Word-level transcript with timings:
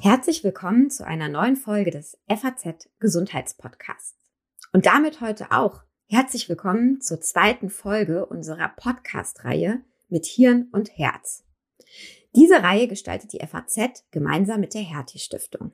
Herzlich 0.00 0.44
willkommen 0.44 0.88
zu 0.88 1.06
einer 1.06 1.28
neuen 1.28 1.56
Folge 1.56 1.90
des 1.90 2.16
FAZ 2.28 2.88
Gesundheitspodcasts. 3.00 4.16
Und 4.72 4.86
damit 4.86 5.20
heute 5.20 5.50
auch 5.50 5.82
herzlich 6.06 6.48
willkommen 6.48 7.00
zur 7.00 7.20
zweiten 7.20 7.70
Folge 7.70 8.24
unserer 8.26 8.68
Podcast-Reihe 8.68 9.82
mit 10.08 10.26
Hirn 10.26 10.68
und 10.70 10.96
Herz. 10.96 11.44
Diese 12.36 12.62
Reihe 12.62 12.86
gestaltet 12.86 13.32
die 13.32 13.44
FAZ 13.44 14.04
gemeinsam 14.10 14.60
mit 14.60 14.74
der 14.74 14.82
Hertie 14.82 15.18
Stiftung. 15.18 15.72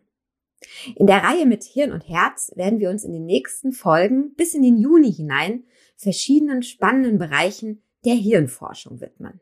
In 0.94 1.06
der 1.06 1.22
Reihe 1.22 1.44
mit 1.44 1.64
Hirn 1.64 1.92
und 1.92 2.08
Herz 2.08 2.52
werden 2.54 2.78
wir 2.78 2.88
uns 2.88 3.04
in 3.04 3.12
den 3.12 3.26
nächsten 3.26 3.72
Folgen 3.72 4.34
bis 4.34 4.54
in 4.54 4.62
den 4.62 4.78
Juni 4.78 5.12
hinein 5.12 5.64
verschiedenen 5.96 6.62
spannenden 6.62 7.18
Bereichen 7.18 7.82
der 8.04 8.14
Hirnforschung 8.14 9.00
widmen. 9.00 9.40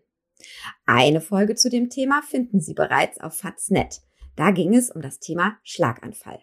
Eine 0.87 1.21
Folge 1.21 1.55
zu 1.55 1.71
dem 1.71 1.91
Thema 1.91 2.23
finden 2.23 2.61
Sie 2.61 2.75
bereits 2.75 3.21
auf 3.21 3.39
Faznet. 3.39 4.03
Da 4.37 4.51
ging 4.51 4.75
es 4.75 4.91
um 4.91 5.03
das 5.03 5.19
Thema 5.19 5.59
Schlaganfall. 5.63 6.41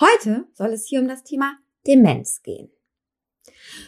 Heute 0.00 0.46
soll 0.54 0.72
es 0.72 0.86
hier 0.86 1.00
um 1.00 1.08
das 1.08 1.22
Thema 1.22 1.56
Demenz 1.86 2.42
gehen. 2.42 2.70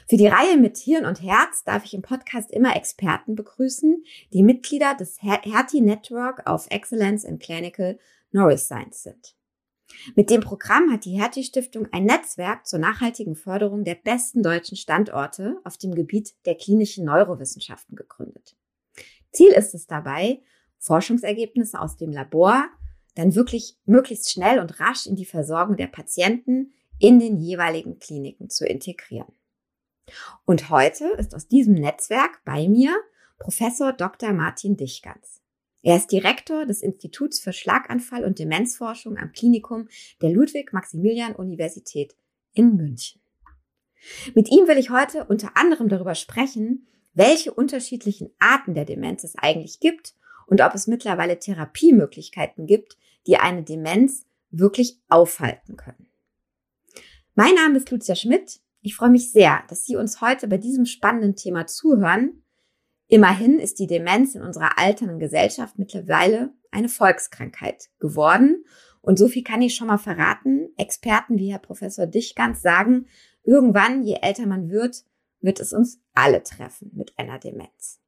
Für 0.09 0.17
die 0.17 0.27
Reihe 0.27 0.57
mit 0.57 0.77
Hirn 0.77 1.07
und 1.07 1.23
Herz 1.23 1.65
darf 1.65 1.85
ich 1.85 1.95
im 1.95 2.03
Podcast 2.03 2.51
immer 2.51 2.77
Experten 2.77 3.35
begrüßen, 3.35 4.05
die 4.33 4.43
Mitglieder 4.43 4.95
des 4.95 5.23
Hertie 5.23 5.81
Network 5.81 6.49
of 6.49 6.67
Excellence 6.71 7.25
in 7.25 7.39
Clinical 7.39 7.99
Neuroscience 8.33 9.03
sind. 9.03 9.35
Mit 10.15 10.31
dem 10.31 10.41
Programm 10.41 10.93
hat 10.93 11.05
die 11.05 11.19
Hertie 11.19 11.45
Stiftung 11.45 11.89
ein 11.93 12.05
Netzwerk 12.05 12.67
zur 12.67 12.79
nachhaltigen 12.79 13.37
Förderung 13.37 13.85
der 13.85 13.95
besten 13.95 14.43
deutschen 14.43 14.77
Standorte 14.77 15.59
auf 15.65 15.79
dem 15.79 15.95
Gebiet 15.95 16.35
der 16.45 16.57
klinischen 16.57 17.05
Neurowissenschaften 17.05 17.97
gegründet. 17.97 18.57
Ziel 19.37 19.53
ist 19.53 19.75
es 19.75 19.87
dabei, 19.87 20.41
Forschungsergebnisse 20.79 21.81
aus 21.81 21.97
dem 21.97 22.11
Labor 22.11 22.65
dann 23.15 23.35
wirklich 23.35 23.77
möglichst 23.85 24.31
schnell 24.31 24.59
und 24.59 24.81
rasch 24.81 25.07
in 25.07 25.17
die 25.17 25.25
Versorgung 25.25 25.77
der 25.77 25.87
Patienten 25.87 26.73
in 26.99 27.19
den 27.19 27.39
jeweiligen 27.39 27.99
Kliniken 27.99 28.49
zu 28.49 28.67
integrieren. 28.67 29.33
Und 30.45 30.71
heute 30.71 31.07
ist 31.19 31.35
aus 31.35 31.49
diesem 31.49 31.75
Netzwerk 31.75 32.43
bei 32.45 32.69
mir 32.69 32.95
Professor 33.39 33.93
Dr. 33.93 34.33
Martin 34.33 34.77
Dichgans. 34.77 35.43
Er 35.83 35.97
ist 35.97 36.11
Direktor 36.11 36.65
des 36.65 36.83
Instituts 36.83 37.39
für 37.39 37.53
Schlaganfall 37.53 38.25
und 38.25 38.39
Demenzforschung 38.39 39.19
am 39.19 39.33
Klinikum 39.33 39.89
der 40.23 40.31
Ludwig-Maximilian-Universität 40.31 42.17
in 42.55 42.77
München. 42.77 43.21
Mit 44.35 44.51
ihm 44.51 44.67
will 44.67 44.79
ich 44.79 44.91
heute 44.91 45.25
unter 45.25 45.57
anderem 45.57 45.89
darüber 45.89 46.15
sprechen, 46.15 46.87
welche 47.17 47.53
unterschiedlichen 47.53 48.31
Arten 48.39 48.75
der 48.75 48.85
Demenz 48.85 49.25
es 49.25 49.35
eigentlich 49.37 49.81
gibt 49.81 50.15
und 50.47 50.61
ob 50.61 50.75
es 50.75 50.87
mittlerweile 50.87 51.39
Therapiemöglichkeiten 51.39 52.67
gibt, 52.67 52.97
die 53.27 53.39
eine 53.39 53.65
Demenz 53.65 54.25
wirklich 54.51 55.01
aufhalten 55.09 55.77
können. 55.77 56.07
Mein 57.35 57.55
Name 57.57 57.79
ist 57.79 57.91
Lucia 57.91 58.15
Schmidt. 58.15 58.61
Ich 58.81 58.95
freue 58.95 59.11
mich 59.11 59.33
sehr, 59.33 59.65
dass 59.69 59.85
Sie 59.85 59.97
uns 59.97 60.21
heute 60.21 60.47
bei 60.47 60.59
diesem 60.59 60.87
spannenden 60.87 61.35
Thema 61.35 61.67
zuhören 61.67 62.45
Immerhin 63.09 63.61
ist 63.61 63.79
die 63.79 63.87
Demenz 63.87 64.35
in 64.35 64.43
unserer 64.43 64.79
alternden 64.79 65.21
Gesellschaft 65.21 65.79
mittlerweile 65.79 66.53
eine 66.73 66.89
Volkskrankheit 66.89 67.89
geworden. 68.01 68.65
Und 69.01 69.19
so 69.19 69.29
viel 69.29 69.45
kann 69.45 69.63
ich 69.63 69.77
schon 69.77 69.87
mal 69.87 69.99
verraten. 69.99 70.71
Experten 70.77 71.39
wie 71.39 71.53
Herr 71.53 71.61
Professor 71.61 72.07
Dichgans 72.07 72.63
sagen, 72.63 73.07
irgendwann, 73.45 74.03
je 74.03 74.17
älter 74.21 74.47
man 74.47 74.71
wird, 74.71 75.05
wird 75.47 75.61
es 75.61 75.73
uns 75.73 75.99
alle 76.15 76.43
treffen 76.43 76.91
mit 76.95 77.13
einer 77.17 77.39
Demenz. 77.39 78.01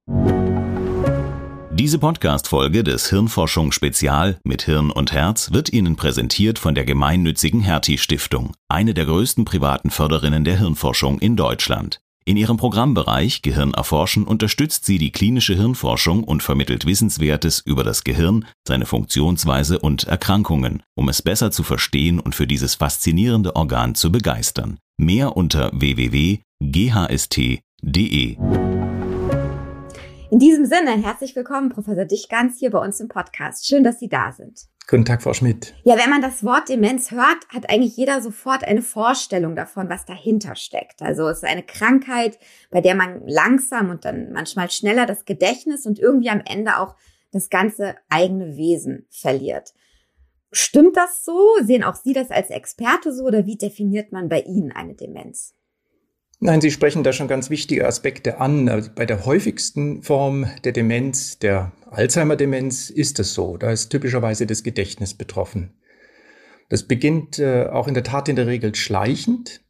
Diese 1.70 2.00
Podcast-Folge 2.00 2.82
des 2.82 3.08
Hirnforschung 3.08 3.70
Spezial 3.70 4.38
mit 4.42 4.62
Hirn 4.62 4.90
und 4.90 5.12
Herz 5.12 5.52
wird 5.52 5.72
Ihnen 5.72 5.94
präsentiert 5.94 6.58
von 6.58 6.74
der 6.74 6.84
gemeinnützigen 6.84 7.60
Hertie 7.60 7.98
Stiftung, 7.98 8.52
eine 8.68 8.94
der 8.94 9.06
größten 9.06 9.44
privaten 9.44 9.90
Förderinnen 9.90 10.44
der 10.44 10.58
Hirnforschung 10.58 11.20
in 11.20 11.36
Deutschland. 11.36 12.00
In 12.28 12.36
ihrem 12.36 12.58
Programmbereich 12.58 13.40
Gehirn 13.40 13.72
erforschen 13.72 14.24
unterstützt 14.24 14.84
sie 14.84 14.98
die 14.98 15.12
klinische 15.12 15.54
Hirnforschung 15.54 16.24
und 16.24 16.42
vermittelt 16.42 16.84
Wissenswertes 16.84 17.60
über 17.64 17.84
das 17.84 18.04
Gehirn, 18.04 18.44
seine 18.66 18.84
Funktionsweise 18.84 19.78
und 19.78 20.04
Erkrankungen, 20.04 20.82
um 20.94 21.08
es 21.08 21.22
besser 21.22 21.50
zu 21.50 21.62
verstehen 21.62 22.20
und 22.20 22.34
für 22.34 22.46
dieses 22.46 22.74
faszinierende 22.74 23.56
Organ 23.56 23.94
zu 23.94 24.12
begeistern. 24.12 24.76
Mehr 24.98 25.38
unter 25.38 25.70
www.ghst.de. 25.72 26.36
In 30.30 30.38
diesem 30.38 30.66
Sinne, 30.66 31.02
herzlich 31.02 31.34
willkommen, 31.34 31.70
Professor 31.70 32.04
Dichgans, 32.04 32.58
hier 32.58 32.70
bei 32.70 32.78
uns 32.78 33.00
im 33.00 33.08
Podcast. 33.08 33.66
Schön, 33.66 33.82
dass 33.82 33.98
Sie 33.98 34.10
da 34.10 34.30
sind. 34.30 34.66
Guten 34.86 35.06
Tag, 35.06 35.22
Frau 35.22 35.32
Schmidt. 35.32 35.72
Ja, 35.84 35.96
wenn 35.96 36.10
man 36.10 36.20
das 36.20 36.44
Wort 36.44 36.68
Demenz 36.68 37.10
hört, 37.10 37.48
hat 37.48 37.70
eigentlich 37.70 37.96
jeder 37.96 38.20
sofort 38.20 38.62
eine 38.62 38.82
Vorstellung 38.82 39.56
davon, 39.56 39.88
was 39.88 40.04
dahinter 40.04 40.54
steckt. 40.54 41.00
Also 41.00 41.26
es 41.28 41.38
ist 41.38 41.48
eine 41.48 41.62
Krankheit, 41.62 42.38
bei 42.70 42.82
der 42.82 42.94
man 42.94 43.26
langsam 43.26 43.88
und 43.88 44.04
dann 44.04 44.30
manchmal 44.32 44.70
schneller 44.70 45.06
das 45.06 45.24
Gedächtnis 45.24 45.86
und 45.86 45.98
irgendwie 45.98 46.28
am 46.28 46.42
Ende 46.44 46.76
auch 46.76 46.94
das 47.32 47.48
ganze 47.48 47.96
eigene 48.10 48.58
Wesen 48.58 49.06
verliert. 49.08 49.72
Stimmt 50.52 50.98
das 50.98 51.24
so? 51.24 51.40
Sehen 51.62 51.84
auch 51.84 51.94
Sie 51.94 52.12
das 52.12 52.30
als 52.30 52.50
Experte 52.50 53.14
so 53.14 53.24
oder 53.24 53.46
wie 53.46 53.56
definiert 53.56 54.12
man 54.12 54.28
bei 54.28 54.40
Ihnen 54.40 54.72
eine 54.72 54.94
Demenz? 54.94 55.54
Nein, 56.40 56.60
Sie 56.60 56.70
sprechen 56.70 57.02
da 57.02 57.12
schon 57.12 57.26
ganz 57.26 57.50
wichtige 57.50 57.86
Aspekte 57.86 58.40
an. 58.40 58.68
Also 58.68 58.90
bei 58.94 59.06
der 59.06 59.26
häufigsten 59.26 60.02
Form 60.02 60.46
der 60.62 60.70
Demenz, 60.70 61.40
der 61.40 61.72
Alzheimer-Demenz, 61.90 62.90
ist 62.90 63.18
es 63.18 63.34
so. 63.34 63.56
Da 63.56 63.72
ist 63.72 63.88
typischerweise 63.88 64.46
das 64.46 64.62
Gedächtnis 64.62 65.14
betroffen. 65.14 65.72
Das 66.68 66.84
beginnt 66.84 67.40
äh, 67.40 67.66
auch 67.66 67.88
in 67.88 67.94
der 67.94 68.04
Tat 68.04 68.28
in 68.28 68.36
der 68.36 68.46
Regel 68.46 68.74
schleichend. 68.76 69.62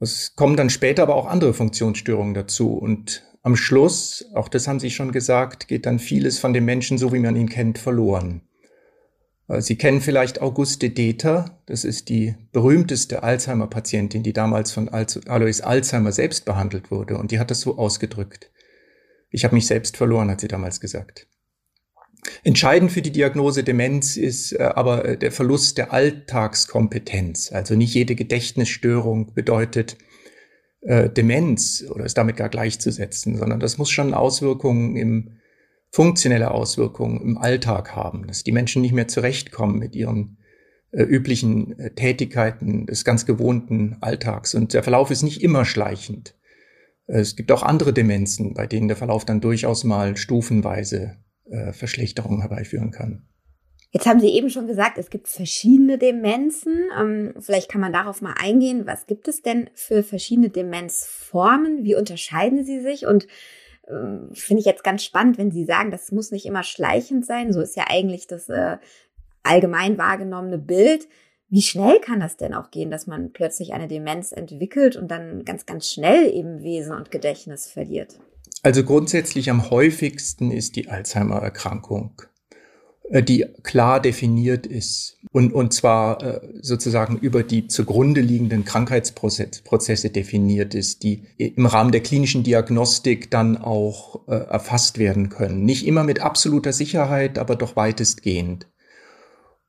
Es 0.00 0.34
kommen 0.34 0.56
dann 0.56 0.70
später 0.70 1.02
aber 1.02 1.14
auch 1.14 1.26
andere 1.26 1.52
Funktionsstörungen 1.52 2.32
dazu. 2.32 2.72
Und 2.72 3.24
am 3.42 3.54
Schluss, 3.54 4.30
auch 4.34 4.48
das 4.48 4.66
haben 4.66 4.80
Sie 4.80 4.90
schon 4.90 5.12
gesagt, 5.12 5.68
geht 5.68 5.84
dann 5.84 5.98
vieles 5.98 6.38
von 6.38 6.54
dem 6.54 6.64
Menschen, 6.64 6.96
so 6.96 7.12
wie 7.12 7.18
man 7.18 7.36
ihn 7.36 7.50
kennt, 7.50 7.76
verloren. 7.76 8.47
Äh, 9.48 9.60
Sie 9.60 9.76
kennen 9.76 10.00
vielleicht 10.00 10.40
Auguste 10.40 10.90
Deter, 10.90 11.58
das 11.66 11.84
ist 11.84 12.08
die 12.08 12.34
berühmteste 12.52 13.22
Alzheimer-Patientin, 13.22 14.22
die 14.22 14.32
damals 14.32 14.72
von 14.72 14.88
Alois 14.88 15.60
Alzheimer 15.60 16.12
selbst 16.12 16.44
behandelt 16.44 16.90
wurde. 16.90 17.18
Und 17.18 17.30
die 17.32 17.38
hat 17.38 17.50
das 17.50 17.60
so 17.60 17.78
ausgedrückt. 17.78 18.50
Ich 19.30 19.44
habe 19.44 19.54
mich 19.54 19.66
selbst 19.66 19.96
verloren, 19.96 20.30
hat 20.30 20.40
sie 20.40 20.48
damals 20.48 20.80
gesagt. 20.80 21.26
Entscheidend 22.42 22.92
für 22.92 23.02
die 23.02 23.12
Diagnose 23.12 23.62
Demenz 23.62 24.16
ist 24.16 24.52
äh, 24.52 24.62
aber 24.62 25.04
äh, 25.04 25.18
der 25.18 25.32
Verlust 25.32 25.78
der 25.78 25.92
Alltagskompetenz. 25.92 27.52
Also 27.52 27.74
nicht 27.74 27.94
jede 27.94 28.14
Gedächtnisstörung 28.14 29.34
bedeutet 29.34 29.96
Demenz 30.80 31.84
oder 31.90 32.04
ist 32.04 32.16
damit 32.16 32.36
gar 32.36 32.48
gleichzusetzen, 32.48 33.36
sondern 33.36 33.58
das 33.58 33.78
muss 33.78 33.90
schon 33.90 34.14
Auswirkungen 34.14 34.94
im 34.94 35.37
funktionelle 35.90 36.50
Auswirkungen 36.50 37.20
im 37.20 37.38
Alltag 37.38 37.96
haben, 37.96 38.26
dass 38.26 38.44
die 38.44 38.52
Menschen 38.52 38.82
nicht 38.82 38.92
mehr 38.92 39.08
zurechtkommen 39.08 39.78
mit 39.78 39.94
ihren 39.94 40.38
äh, 40.90 41.02
üblichen 41.02 41.78
äh, 41.78 41.90
Tätigkeiten 41.94 42.86
des 42.86 43.04
ganz 43.04 43.26
gewohnten 43.26 43.96
Alltags. 44.00 44.54
Und 44.54 44.74
der 44.74 44.82
Verlauf 44.82 45.10
ist 45.10 45.22
nicht 45.22 45.42
immer 45.42 45.64
schleichend. 45.64 46.34
Es 47.06 47.36
gibt 47.36 47.50
auch 47.52 47.62
andere 47.62 47.94
Demenzen, 47.94 48.52
bei 48.54 48.66
denen 48.66 48.88
der 48.88 48.96
Verlauf 48.96 49.24
dann 49.24 49.40
durchaus 49.40 49.84
mal 49.84 50.16
stufenweise 50.16 51.16
äh, 51.50 51.72
Verschlechterungen 51.72 52.40
herbeiführen 52.40 52.90
kann. 52.90 53.26
Jetzt 53.90 54.06
haben 54.06 54.20
Sie 54.20 54.28
eben 54.28 54.50
schon 54.50 54.66
gesagt, 54.66 54.98
es 54.98 55.08
gibt 55.08 55.28
verschiedene 55.28 55.96
Demenzen. 55.96 56.90
Ähm, 56.98 57.32
vielleicht 57.40 57.70
kann 57.70 57.80
man 57.80 57.92
darauf 57.92 58.20
mal 58.20 58.34
eingehen. 58.38 58.86
Was 58.86 59.06
gibt 59.06 59.28
es 59.28 59.40
denn 59.40 59.70
für 59.72 60.02
verschiedene 60.02 60.50
Demenzformen? 60.50 61.84
Wie 61.84 61.94
unterscheiden 61.94 62.66
sie 62.66 62.80
sich? 62.80 63.06
Und 63.06 63.26
äh, 63.88 64.34
finde 64.34 64.60
ich 64.60 64.66
jetzt 64.66 64.84
ganz 64.84 65.02
spannend, 65.02 65.38
wenn 65.38 65.50
Sie 65.50 65.64
sagen, 65.64 65.90
das 65.90 66.12
muss 66.12 66.30
nicht 66.30 66.46
immer 66.46 66.62
schleichend 66.62 67.26
sein. 67.26 67.52
So 67.52 67.60
ist 67.60 67.76
ja 67.76 67.84
eigentlich 67.88 68.26
das 68.26 68.48
äh, 68.48 68.78
allgemein 69.42 69.98
wahrgenommene 69.98 70.58
Bild. 70.58 71.08
Wie 71.50 71.62
schnell 71.62 71.98
kann 72.00 72.20
das 72.20 72.36
denn 72.36 72.52
auch 72.52 72.70
gehen, 72.70 72.90
dass 72.90 73.06
man 73.06 73.32
plötzlich 73.32 73.72
eine 73.72 73.88
Demenz 73.88 74.32
entwickelt 74.32 74.96
und 74.96 75.10
dann 75.10 75.44
ganz, 75.44 75.64
ganz 75.64 75.88
schnell 75.88 76.30
eben 76.30 76.62
Wesen 76.62 76.94
und 76.94 77.10
Gedächtnis 77.10 77.66
verliert? 77.66 78.20
Also 78.62 78.84
grundsätzlich 78.84 79.50
am 79.50 79.70
häufigsten 79.70 80.50
ist 80.50 80.76
die 80.76 80.88
Alzheimer-Erkrankung. 80.88 82.20
Äh, 83.10 83.22
die 83.22 83.46
klar 83.62 84.00
definiert 84.00 84.66
ist 84.66 85.18
und, 85.32 85.52
und 85.52 85.72
zwar 85.72 86.22
äh, 86.22 86.40
sozusagen 86.60 87.18
über 87.18 87.42
die 87.42 87.66
zugrunde 87.66 88.20
liegenden 88.20 88.64
Krankheitsprozesse 88.64 90.10
definiert 90.10 90.74
ist, 90.74 91.02
die 91.02 91.22
im 91.38 91.66
Rahmen 91.66 91.92
der 91.92 92.02
klinischen 92.02 92.42
Diagnostik 92.42 93.30
dann 93.30 93.56
auch 93.56 94.28
äh, 94.28 94.34
erfasst 94.34 94.98
werden 94.98 95.28
können. 95.30 95.64
Nicht 95.64 95.86
immer 95.86 96.04
mit 96.04 96.20
absoluter 96.20 96.72
Sicherheit, 96.72 97.38
aber 97.38 97.56
doch 97.56 97.76
weitestgehend. 97.76 98.66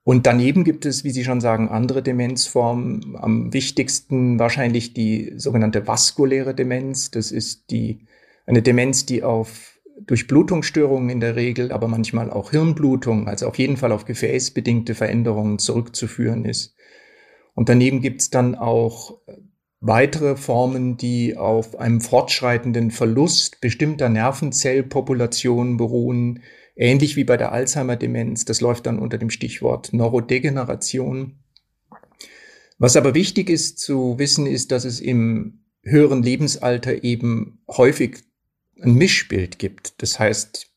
Und 0.03 0.25
daneben 0.25 0.63
gibt 0.63 0.85
es, 0.85 1.03
wie 1.03 1.11
Sie 1.11 1.23
schon 1.23 1.39
sagen, 1.39 1.69
andere 1.69 2.01
Demenzformen. 2.01 3.15
Am 3.15 3.53
wichtigsten 3.53 4.39
wahrscheinlich 4.39 4.93
die 4.93 5.33
sogenannte 5.37 5.87
vaskuläre 5.87 6.55
Demenz. 6.55 7.11
Das 7.11 7.31
ist 7.31 7.69
die, 7.69 8.07
eine 8.47 8.63
Demenz, 8.63 9.05
die 9.05 9.23
auf 9.23 9.78
Durchblutungsstörungen 10.05 11.09
in 11.09 11.19
der 11.19 11.35
Regel, 11.35 11.71
aber 11.71 11.87
manchmal 11.87 12.29
auch 12.29 12.51
Hirnblutung, 12.51 13.27
also 13.27 13.47
auf 13.47 13.57
jeden 13.57 13.77
Fall 13.77 13.91
auf 13.91 14.05
gefäßbedingte 14.05 14.95
Veränderungen 14.95 15.59
zurückzuführen 15.59 16.45
ist. 16.45 16.75
Und 17.53 17.69
daneben 17.69 18.01
gibt 18.01 18.21
es 18.21 18.29
dann 18.29 18.55
auch 18.55 19.19
weitere 19.81 20.35
Formen, 20.35 20.97
die 20.97 21.37
auf 21.37 21.77
einem 21.79 22.01
fortschreitenden 22.01 22.91
Verlust 22.91 23.61
bestimmter 23.61 24.09
Nervenzellpopulationen 24.09 25.77
beruhen, 25.77 26.41
ähnlich 26.75 27.15
wie 27.15 27.23
bei 27.23 27.37
der 27.37 27.51
Alzheimer-Demenz. 27.51 28.45
Das 28.45 28.61
läuft 28.61 28.85
dann 28.85 28.99
unter 28.99 29.17
dem 29.17 29.29
Stichwort 29.29 29.93
Neurodegeneration. 29.93 31.39
Was 32.77 32.95
aber 32.95 33.13
wichtig 33.13 33.49
ist 33.49 33.79
zu 33.79 34.17
wissen, 34.17 34.45
ist, 34.45 34.71
dass 34.71 34.85
es 34.85 35.01
im 35.01 35.65
höheren 35.83 36.23
Lebensalter 36.23 37.03
eben 37.03 37.61
häufig 37.67 38.19
ein 38.81 38.93
Mischbild 38.93 39.59
gibt. 39.59 40.01
Das 40.01 40.19
heißt, 40.19 40.67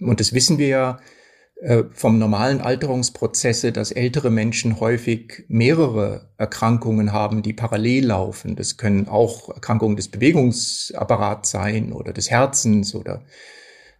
und 0.00 0.20
das 0.20 0.32
wissen 0.32 0.58
wir 0.58 0.68
ja 0.68 0.98
äh, 1.60 1.84
vom 1.92 2.18
normalen 2.18 2.60
Alterungsprozesse, 2.60 3.72
dass 3.72 3.92
ältere 3.92 4.30
Menschen 4.30 4.80
häufig 4.80 5.44
mehrere 5.48 6.28
Erkrankungen 6.36 7.12
haben, 7.12 7.42
die 7.42 7.52
parallel 7.52 8.06
laufen. 8.06 8.56
Das 8.56 8.76
können 8.76 9.08
auch 9.08 9.48
Erkrankungen 9.48 9.96
des 9.96 10.08
Bewegungsapparats 10.08 11.50
sein 11.50 11.92
oder 11.92 12.12
des 12.12 12.28
Herzens 12.28 12.94
oder 12.94 13.24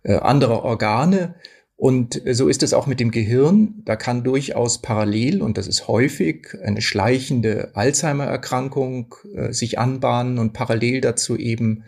äh, 0.03 0.17
anderer 0.17 0.65
Organe. 0.65 1.37
Und 1.77 2.21
so 2.31 2.49
ist 2.49 2.63
es 2.63 2.75
auch 2.75 2.87
mit 2.87 3.01
dem 3.01 3.11
Gehirn. 3.11 3.83
Da 3.85 3.97
kann 3.97 4.25
durchaus 4.25 4.81
parallel, 4.81 5.43
und 5.43 5.57
das 5.59 5.67
ist 5.67 5.89
häufig, 5.89 6.57
eine 6.63 6.83
schleichende 6.83 7.71
Alzheimer-Erkrankung 7.75 9.15
äh, 9.35 9.53
sich 9.53 9.79
anbahnen 9.79 10.39
und 10.39 10.53
parallel 10.53 11.01
dazu 11.01 11.37
eben 11.37 11.85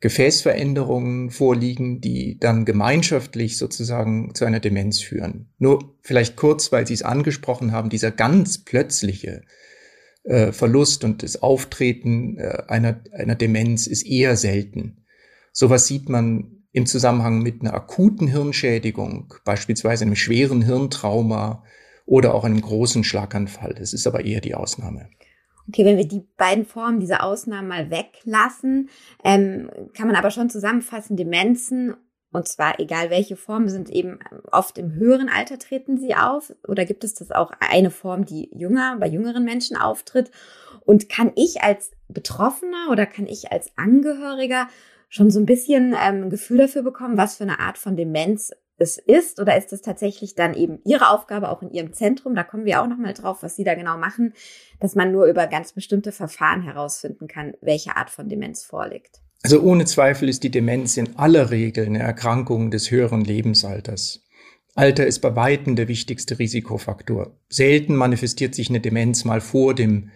Gefäßveränderungen 0.00 1.30
vorliegen, 1.30 2.00
die 2.00 2.38
dann 2.38 2.64
gemeinschaftlich 2.64 3.58
sozusagen 3.58 4.34
zu 4.34 4.44
einer 4.44 4.60
Demenz 4.60 5.00
führen. 5.00 5.48
Nur 5.58 5.96
vielleicht 6.02 6.36
kurz, 6.36 6.70
weil 6.70 6.86
Sie 6.86 6.94
es 6.94 7.02
angesprochen 7.02 7.72
haben, 7.72 7.90
dieser 7.90 8.12
ganz 8.12 8.58
plötzliche 8.58 9.42
äh, 10.22 10.52
Verlust 10.52 11.02
und 11.04 11.22
das 11.22 11.42
Auftreten 11.42 12.38
äh, 12.38 12.62
einer, 12.68 13.00
einer 13.12 13.34
Demenz 13.34 13.86
ist 13.86 14.06
eher 14.06 14.36
selten. 14.36 15.04
Sowas 15.52 15.86
sieht 15.88 16.08
man 16.08 16.58
im 16.70 16.86
Zusammenhang 16.86 17.42
mit 17.42 17.60
einer 17.60 17.74
akuten 17.74 18.28
Hirnschädigung, 18.28 19.34
beispielsweise 19.44 20.04
einem 20.04 20.14
schweren 20.14 20.62
Hirntrauma 20.62 21.64
oder 22.06 22.34
auch 22.34 22.44
einem 22.44 22.60
großen 22.60 23.02
Schlaganfall. 23.02 23.74
Das 23.74 23.92
ist 23.92 24.06
aber 24.06 24.24
eher 24.24 24.40
die 24.40 24.54
Ausnahme. 24.54 25.08
Okay, 25.68 25.84
wenn 25.84 25.98
wir 25.98 26.08
die 26.08 26.26
beiden 26.36 26.64
Formen 26.64 26.98
dieser 26.98 27.22
Ausnahmen 27.22 27.68
mal 27.68 27.90
weglassen, 27.90 28.88
ähm, 29.22 29.70
kann 29.94 30.06
man 30.06 30.16
aber 30.16 30.30
schon 30.30 30.48
zusammenfassen, 30.48 31.16
Demenzen, 31.16 31.94
und 32.32 32.46
zwar 32.46 32.78
egal 32.78 33.10
welche 33.10 33.36
Form, 33.36 33.68
sind 33.68 33.90
eben 33.90 34.18
oft 34.50 34.78
im 34.78 34.92
höheren 34.92 35.28
Alter 35.28 35.58
treten 35.58 35.98
sie 35.98 36.14
auf. 36.14 36.54
Oder 36.66 36.84
gibt 36.84 37.04
es 37.04 37.14
das 37.14 37.30
auch 37.30 37.52
eine 37.60 37.90
Form, 37.90 38.24
die 38.24 38.50
jünger, 38.52 38.96
bei 38.98 39.08
jüngeren 39.08 39.44
Menschen 39.44 39.76
auftritt? 39.76 40.30
Und 40.84 41.08
kann 41.08 41.32
ich 41.36 41.62
als 41.62 41.90
Betroffener 42.08 42.88
oder 42.90 43.06
kann 43.06 43.26
ich 43.26 43.52
als 43.52 43.70
Angehöriger 43.76 44.68
schon 45.08 45.30
so 45.30 45.40
ein 45.40 45.46
bisschen 45.46 45.94
ähm, 45.94 46.24
ein 46.24 46.30
Gefühl 46.30 46.58
dafür 46.58 46.82
bekommen, 46.82 47.16
was 47.16 47.36
für 47.36 47.44
eine 47.44 47.60
Art 47.60 47.78
von 47.78 47.96
Demenz 47.96 48.52
es 48.78 48.98
ist? 48.98 49.40
Oder 49.40 49.56
ist 49.56 49.72
es 49.72 49.82
tatsächlich 49.82 50.34
dann 50.34 50.54
eben 50.54 50.78
Ihre 50.84 51.10
Aufgabe 51.10 51.50
auch 51.50 51.62
in 51.62 51.70
Ihrem 51.70 51.92
Zentrum? 51.92 52.34
Da 52.34 52.44
kommen 52.44 52.64
wir 52.64 52.82
auch 52.82 52.86
nochmal 52.86 53.14
drauf, 53.14 53.42
was 53.42 53.56
Sie 53.56 53.64
da 53.64 53.74
genau 53.74 53.96
machen, 53.98 54.32
dass 54.80 54.94
man 54.94 55.12
nur 55.12 55.26
über 55.26 55.46
ganz 55.46 55.72
bestimmte 55.72 56.12
Verfahren 56.12 56.62
herausfinden 56.62 57.28
kann, 57.28 57.54
welche 57.60 57.96
Art 57.96 58.10
von 58.10 58.28
Demenz 58.28 58.64
vorliegt. 58.64 59.20
Also 59.42 59.60
ohne 59.60 59.84
Zweifel 59.84 60.28
ist 60.28 60.42
die 60.42 60.50
Demenz 60.50 60.96
in 60.96 61.16
aller 61.16 61.50
Regel 61.50 61.86
eine 61.86 62.00
Erkrankung 62.00 62.70
des 62.70 62.90
höheren 62.90 63.22
Lebensalters. 63.22 64.24
Alter 64.74 65.06
ist 65.06 65.20
bei 65.20 65.34
Weitem 65.34 65.76
der 65.76 65.88
wichtigste 65.88 66.38
Risikofaktor. 66.38 67.36
Selten 67.48 67.96
manifestiert 67.96 68.54
sich 68.54 68.68
eine 68.68 68.80
Demenz 68.80 69.24
mal 69.24 69.40
vor 69.40 69.74
dem 69.74 70.10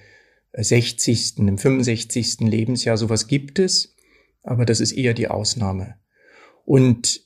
60., 0.53 1.37
dem 1.37 1.59
65. 1.59 2.41
Lebensjahr. 2.41 2.97
Sowas 2.97 3.27
gibt 3.27 3.59
es 3.59 3.93
aber 4.43 4.65
das 4.65 4.81
ist 4.81 4.93
eher 4.93 5.15
die 5.15 5.29
Ausnahme. 5.29 5.97
Und 6.65 7.23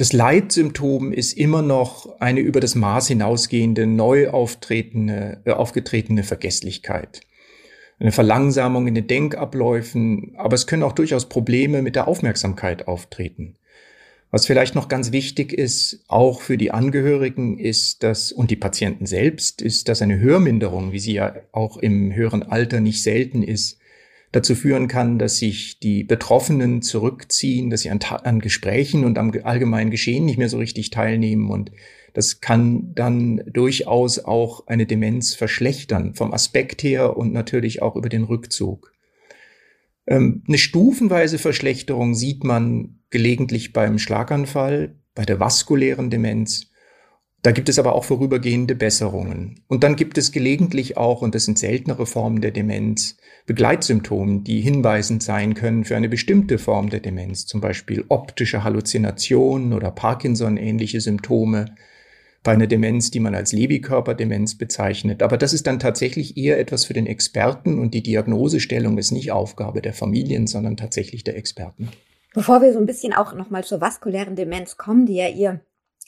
das 0.00 0.14
Leitsymptom 0.14 1.12
ist 1.12 1.34
immer 1.34 1.60
noch 1.60 2.18
eine 2.20 2.40
über 2.40 2.60
das 2.60 2.74
Maß 2.74 3.08
hinausgehende, 3.08 3.86
neu 3.86 4.30
auftretende, 4.30 5.42
äh, 5.44 5.50
aufgetretene 5.50 6.22
Vergesslichkeit. 6.22 7.20
Eine 7.98 8.10
Verlangsamung 8.10 8.86
in 8.86 8.94
den 8.94 9.06
Denkabläufen, 9.06 10.32
aber 10.38 10.54
es 10.54 10.66
können 10.66 10.84
auch 10.84 10.94
durchaus 10.94 11.28
Probleme 11.28 11.82
mit 11.82 11.96
der 11.96 12.08
Aufmerksamkeit 12.08 12.88
auftreten. 12.88 13.56
Was 14.30 14.46
vielleicht 14.46 14.74
noch 14.74 14.88
ganz 14.88 15.12
wichtig 15.12 15.52
ist, 15.52 16.02
auch 16.08 16.40
für 16.40 16.56
die 16.56 16.70
Angehörigen 16.70 17.58
ist, 17.58 18.02
dass, 18.02 18.32
und 18.32 18.50
die 18.50 18.56
Patienten 18.56 19.04
selbst, 19.04 19.60
ist, 19.60 19.90
dass 19.90 20.00
eine 20.00 20.18
Hörminderung, 20.18 20.92
wie 20.92 21.00
sie 21.00 21.12
ja 21.12 21.34
auch 21.52 21.76
im 21.76 22.14
höheren 22.14 22.42
Alter 22.42 22.80
nicht 22.80 23.02
selten 23.02 23.42
ist, 23.42 23.78
dazu 24.32 24.54
führen 24.54 24.86
kann, 24.86 25.18
dass 25.18 25.38
sich 25.38 25.80
die 25.80 26.04
Betroffenen 26.04 26.82
zurückziehen, 26.82 27.70
dass 27.70 27.82
sie 27.82 27.90
an, 27.90 28.00
an 28.00 28.40
Gesprächen 28.40 29.04
und 29.04 29.18
am 29.18 29.32
allgemeinen 29.42 29.90
Geschehen 29.90 30.24
nicht 30.24 30.38
mehr 30.38 30.48
so 30.48 30.58
richtig 30.58 30.90
teilnehmen 30.90 31.50
und 31.50 31.72
das 32.12 32.40
kann 32.40 32.92
dann 32.94 33.42
durchaus 33.46 34.18
auch 34.18 34.66
eine 34.66 34.86
Demenz 34.86 35.34
verschlechtern, 35.34 36.14
vom 36.14 36.32
Aspekt 36.32 36.82
her 36.82 37.16
und 37.16 37.32
natürlich 37.32 37.82
auch 37.82 37.96
über 37.96 38.08
den 38.08 38.24
Rückzug. 38.24 38.92
Ähm, 40.06 40.42
eine 40.46 40.58
stufenweise 40.58 41.38
Verschlechterung 41.38 42.14
sieht 42.14 42.44
man 42.44 43.00
gelegentlich 43.10 43.72
beim 43.72 43.98
Schlaganfall, 43.98 44.96
bei 45.14 45.24
der 45.24 45.40
vaskulären 45.40 46.10
Demenz 46.10 46.69
da 47.42 47.52
gibt 47.52 47.68
es 47.70 47.78
aber 47.78 47.94
auch 47.94 48.04
vorübergehende 48.04 48.74
Besserungen. 48.74 49.60
Und 49.66 49.82
dann 49.82 49.96
gibt 49.96 50.18
es 50.18 50.30
gelegentlich 50.30 50.96
auch, 50.98 51.22
und 51.22 51.34
das 51.34 51.46
sind 51.46 51.58
seltenere 51.58 52.04
Formen 52.04 52.42
der 52.42 52.50
Demenz, 52.50 53.16
Begleitsymptome, 53.46 54.42
die 54.42 54.60
hinweisend 54.60 55.22
sein 55.22 55.54
können 55.54 55.84
für 55.84 55.96
eine 55.96 56.08
bestimmte 56.08 56.58
Form 56.58 56.90
der 56.90 57.00
Demenz, 57.00 57.46
zum 57.46 57.60
Beispiel 57.60 58.04
optische 58.08 58.62
Halluzinationen 58.62 59.72
oder 59.72 59.90
Parkinson-ähnliche 59.90 61.00
Symptome 61.00 61.74
bei 62.42 62.52
einer 62.52 62.66
Demenz, 62.66 63.10
die 63.10 63.20
man 63.20 63.34
als 63.34 63.52
Lewy-Körperdemenz 63.52 64.56
bezeichnet. 64.56 65.22
Aber 65.22 65.36
das 65.36 65.52
ist 65.52 65.66
dann 65.66 65.78
tatsächlich 65.78 66.36
eher 66.36 66.58
etwas 66.58 66.84
für 66.84 66.94
den 66.94 67.06
Experten 67.06 67.78
und 67.78 67.92
die 67.92 68.02
Diagnosestellung 68.02 68.98
ist 68.98 69.12
nicht 69.12 69.32
Aufgabe 69.32 69.82
der 69.82 69.94
Familien, 69.94 70.46
sondern 70.46 70.76
tatsächlich 70.76 71.24
der 71.24 71.36
Experten. 71.36 71.90
Bevor 72.32 72.62
wir 72.62 72.72
so 72.72 72.78
ein 72.78 72.86
bisschen 72.86 73.12
auch 73.12 73.34
nochmal 73.34 73.64
zur 73.64 73.80
vaskulären 73.80 74.36
Demenz 74.36 74.76
kommen, 74.76 75.04
die 75.06 75.16
ja 75.16 75.28
ihr 75.28 75.60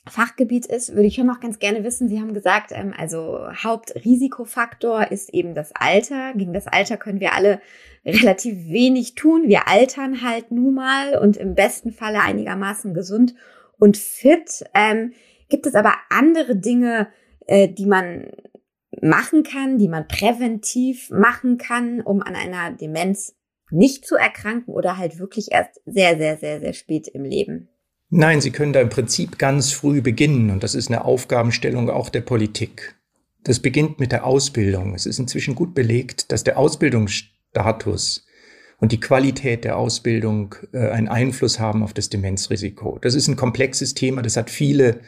Fachgebiet 0.09 0.67
ist, 0.67 0.95
würde 0.95 1.07
ich 1.07 1.15
schon 1.15 1.27
noch 1.27 1.39
ganz 1.39 1.61
gerne 1.61 1.85
wissen. 1.85 2.09
Sie 2.09 2.21
haben 2.21 2.35
gesagt, 2.35 2.73
ähm, 2.73 2.93
also 2.97 3.39
Hauptrisikofaktor 3.53 5.13
ist 5.13 5.33
eben 5.33 5.55
das 5.55 5.73
Alter. 5.75 6.33
Gegen 6.35 6.53
das 6.53 6.67
Alter 6.67 6.97
können 6.97 7.21
wir 7.21 7.35
alle 7.35 7.61
relativ 8.05 8.69
wenig 8.69 9.15
tun. 9.15 9.45
Wir 9.47 9.69
altern 9.69 10.23
halt 10.23 10.51
nun 10.51 10.75
mal 10.75 11.19
und 11.19 11.37
im 11.37 11.55
besten 11.55 11.93
Falle 11.93 12.21
einigermaßen 12.21 12.95
gesund 12.95 13.35
und 13.79 13.97
fit. 13.97 14.65
Ähm, 14.75 15.13
gibt 15.49 15.67
es 15.67 15.75
aber 15.77 15.95
andere 16.11 16.57
Dinge, 16.57 17.09
äh, 17.47 17.69
die 17.69 17.87
man 17.87 18.31
machen 19.01 19.45
kann, 19.45 19.79
die 19.79 19.89
man 19.89 20.09
präventiv 20.09 21.11
machen 21.11 21.59
kann, 21.59 22.01
um 22.01 22.23
an 22.23 22.35
einer 22.35 22.73
Demenz 22.73 23.37
nicht 23.71 24.05
zu 24.05 24.17
erkranken 24.17 24.75
oder 24.75 24.99
halt 24.99 25.19
wirklich 25.19 25.53
erst 25.53 25.81
sehr, 25.87 26.19
sehr, 26.19 26.37
sehr, 26.39 26.61
sehr 26.61 26.73
spät 26.73 27.07
im 27.07 27.25
Leben? 27.25 27.69
Nein, 28.15 28.43
Sie 28.43 28.51
können 28.51 28.75
da 28.75 28.81
im 28.83 28.91
Prinzip 28.91 29.39
ganz 29.39 29.73
früh 29.73 30.03
beginnen 30.03 30.51
und 30.51 30.63
das 30.63 30.75
ist 30.75 30.89
eine 30.89 31.07
Aufgabenstellung 31.07 31.89
auch 31.89 32.11
der 32.11 32.21
Politik. 32.21 32.95
Das 33.43 33.59
beginnt 33.59 34.01
mit 34.01 34.13
der 34.13 34.27
Ausbildung. 34.27 34.95
Es 34.95 35.07
ist 35.07 35.19
inzwischen 35.19 35.55
gut 35.55 35.73
belegt, 35.73 36.31
dass 36.31 36.45
der 36.45 36.59
Ausbildungsstatus 36.59 38.27
und 38.81 38.93
die 38.93 39.01
Qualität 39.01 39.65
der 39.65 39.79
Ausbildung 39.79 40.55
äh, 40.75 40.91
einen 40.91 41.09
Einfluss 41.09 41.59
haben 41.59 41.83
auf 41.83 41.95
das 41.95 42.11
Demenzrisiko. 42.11 42.99
Das 43.01 43.15
ist 43.15 43.29
ein 43.29 43.37
komplexes 43.37 43.95
Thema, 43.95 44.21
das 44.21 44.37
hat 44.37 44.51
viele 44.51 45.01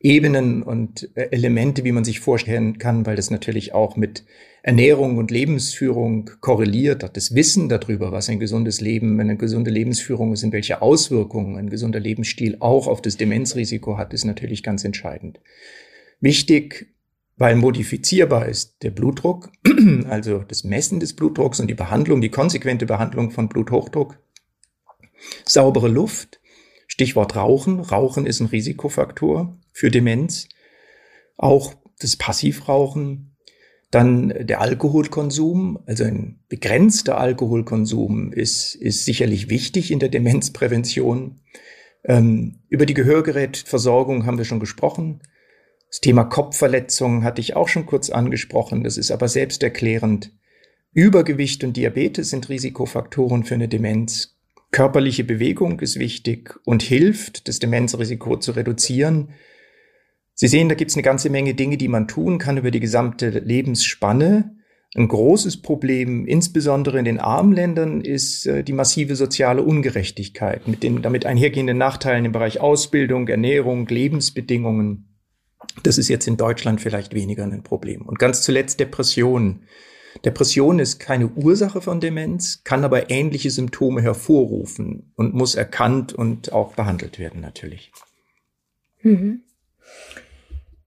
Ebenen 0.00 0.62
und 0.62 1.10
äh, 1.14 1.28
Elemente, 1.30 1.84
wie 1.84 1.92
man 1.92 2.04
sich 2.04 2.20
vorstellen 2.20 2.78
kann, 2.78 3.04
weil 3.04 3.16
das 3.16 3.30
natürlich 3.30 3.74
auch 3.74 3.96
mit 3.96 4.24
Ernährung 4.62 5.18
und 5.18 5.30
Lebensführung 5.30 6.30
korreliert. 6.40 7.04
Das 7.14 7.34
Wissen 7.34 7.68
darüber, 7.68 8.10
was 8.10 8.28
ein 8.30 8.40
gesundes 8.40 8.80
Leben, 8.80 9.20
eine 9.20 9.36
gesunde 9.36 9.70
Lebensführung 9.70 10.32
ist 10.32 10.42
und 10.42 10.52
welche 10.52 10.80
Auswirkungen 10.80 11.56
ein 11.56 11.68
gesunder 11.68 12.00
Lebensstil 12.00 12.56
auch 12.60 12.86
auf 12.86 13.02
das 13.02 13.18
Demenzrisiko 13.18 13.98
hat, 13.98 14.14
ist 14.14 14.24
natürlich 14.24 14.62
ganz 14.62 14.84
entscheidend. 14.84 15.38
Wichtig, 16.20 16.94
weil 17.36 17.56
modifizierbar 17.56 18.48
ist 18.48 18.82
der 18.82 18.90
Blutdruck, 18.90 19.50
also 20.08 20.38
das 20.38 20.64
Messen 20.64 21.00
des 21.00 21.14
Blutdrucks 21.14 21.60
und 21.60 21.68
die 21.68 21.74
Behandlung, 21.74 22.22
die 22.22 22.28
konsequente 22.30 22.86
Behandlung 22.86 23.30
von 23.30 23.48
Bluthochdruck. 23.48 24.18
Saubere 25.44 25.88
Luft, 25.88 26.40
Stichwort 26.86 27.36
Rauchen. 27.36 27.80
Rauchen 27.80 28.26
ist 28.26 28.40
ein 28.40 28.46
Risikofaktor 28.46 29.58
für 29.72 29.90
Demenz. 29.90 30.48
Auch 31.36 31.74
das 31.98 32.16
Passivrauchen, 32.16 33.36
dann 33.90 34.32
der 34.40 34.60
Alkoholkonsum, 34.60 35.80
also 35.86 36.04
ein 36.04 36.38
begrenzter 36.48 37.18
Alkoholkonsum 37.18 38.32
ist, 38.32 38.74
ist 38.76 39.04
sicherlich 39.04 39.50
wichtig 39.50 39.90
in 39.90 39.98
der 39.98 40.08
Demenzprävention. 40.08 41.40
Ähm, 42.04 42.60
über 42.68 42.86
die 42.86 42.94
Gehörgerätversorgung 42.94 44.26
haben 44.26 44.38
wir 44.38 44.44
schon 44.44 44.60
gesprochen. 44.60 45.20
Das 45.88 46.00
Thema 46.00 46.22
Kopfverletzungen 46.22 47.24
hatte 47.24 47.40
ich 47.40 47.56
auch 47.56 47.66
schon 47.66 47.84
kurz 47.84 48.10
angesprochen. 48.10 48.84
Das 48.84 48.96
ist 48.96 49.10
aber 49.10 49.26
selbsterklärend. 49.26 50.30
Übergewicht 50.92 51.64
und 51.64 51.76
Diabetes 51.76 52.30
sind 52.30 52.48
Risikofaktoren 52.48 53.42
für 53.42 53.54
eine 53.54 53.68
Demenz. 53.68 54.36
Körperliche 54.70 55.24
Bewegung 55.24 55.80
ist 55.80 55.98
wichtig 55.98 56.54
und 56.64 56.82
hilft, 56.82 57.48
das 57.48 57.58
Demenzrisiko 57.58 58.36
zu 58.36 58.52
reduzieren. 58.52 59.30
Sie 60.40 60.48
sehen, 60.48 60.70
da 60.70 60.74
gibt 60.74 60.90
es 60.90 60.96
eine 60.96 61.02
ganze 61.02 61.28
Menge 61.28 61.52
Dinge, 61.52 61.76
die 61.76 61.88
man 61.88 62.08
tun 62.08 62.38
kann 62.38 62.56
über 62.56 62.70
die 62.70 62.80
gesamte 62.80 63.28
Lebensspanne. 63.28 64.56
Ein 64.96 65.06
großes 65.06 65.60
Problem, 65.60 66.24
insbesondere 66.24 66.98
in 66.98 67.04
den 67.04 67.20
armen 67.20 67.52
Ländern, 67.52 68.00
ist 68.00 68.46
äh, 68.46 68.64
die 68.64 68.72
massive 68.72 69.16
soziale 69.16 69.62
Ungerechtigkeit 69.62 70.66
mit 70.66 70.82
den 70.82 71.02
damit 71.02 71.26
einhergehenden 71.26 71.76
Nachteilen 71.76 72.24
im 72.24 72.32
Bereich 72.32 72.58
Ausbildung, 72.58 73.28
Ernährung, 73.28 73.86
Lebensbedingungen. 73.86 75.14
Das 75.82 75.98
ist 75.98 76.08
jetzt 76.08 76.26
in 76.26 76.38
Deutschland 76.38 76.80
vielleicht 76.80 77.12
weniger 77.12 77.44
ein 77.44 77.62
Problem. 77.62 78.00
Und 78.00 78.18
ganz 78.18 78.40
zuletzt 78.40 78.80
Depressionen. 78.80 79.64
Depression 80.24 80.78
ist 80.78 81.00
keine 81.00 81.28
Ursache 81.28 81.82
von 81.82 82.00
Demenz, 82.00 82.64
kann 82.64 82.82
aber 82.82 83.10
ähnliche 83.10 83.50
Symptome 83.50 84.00
hervorrufen 84.00 85.12
und 85.16 85.34
muss 85.34 85.54
erkannt 85.54 86.14
und 86.14 86.54
auch 86.54 86.76
behandelt 86.76 87.18
werden 87.18 87.42
natürlich. 87.42 87.92
Mhm. 89.02 89.42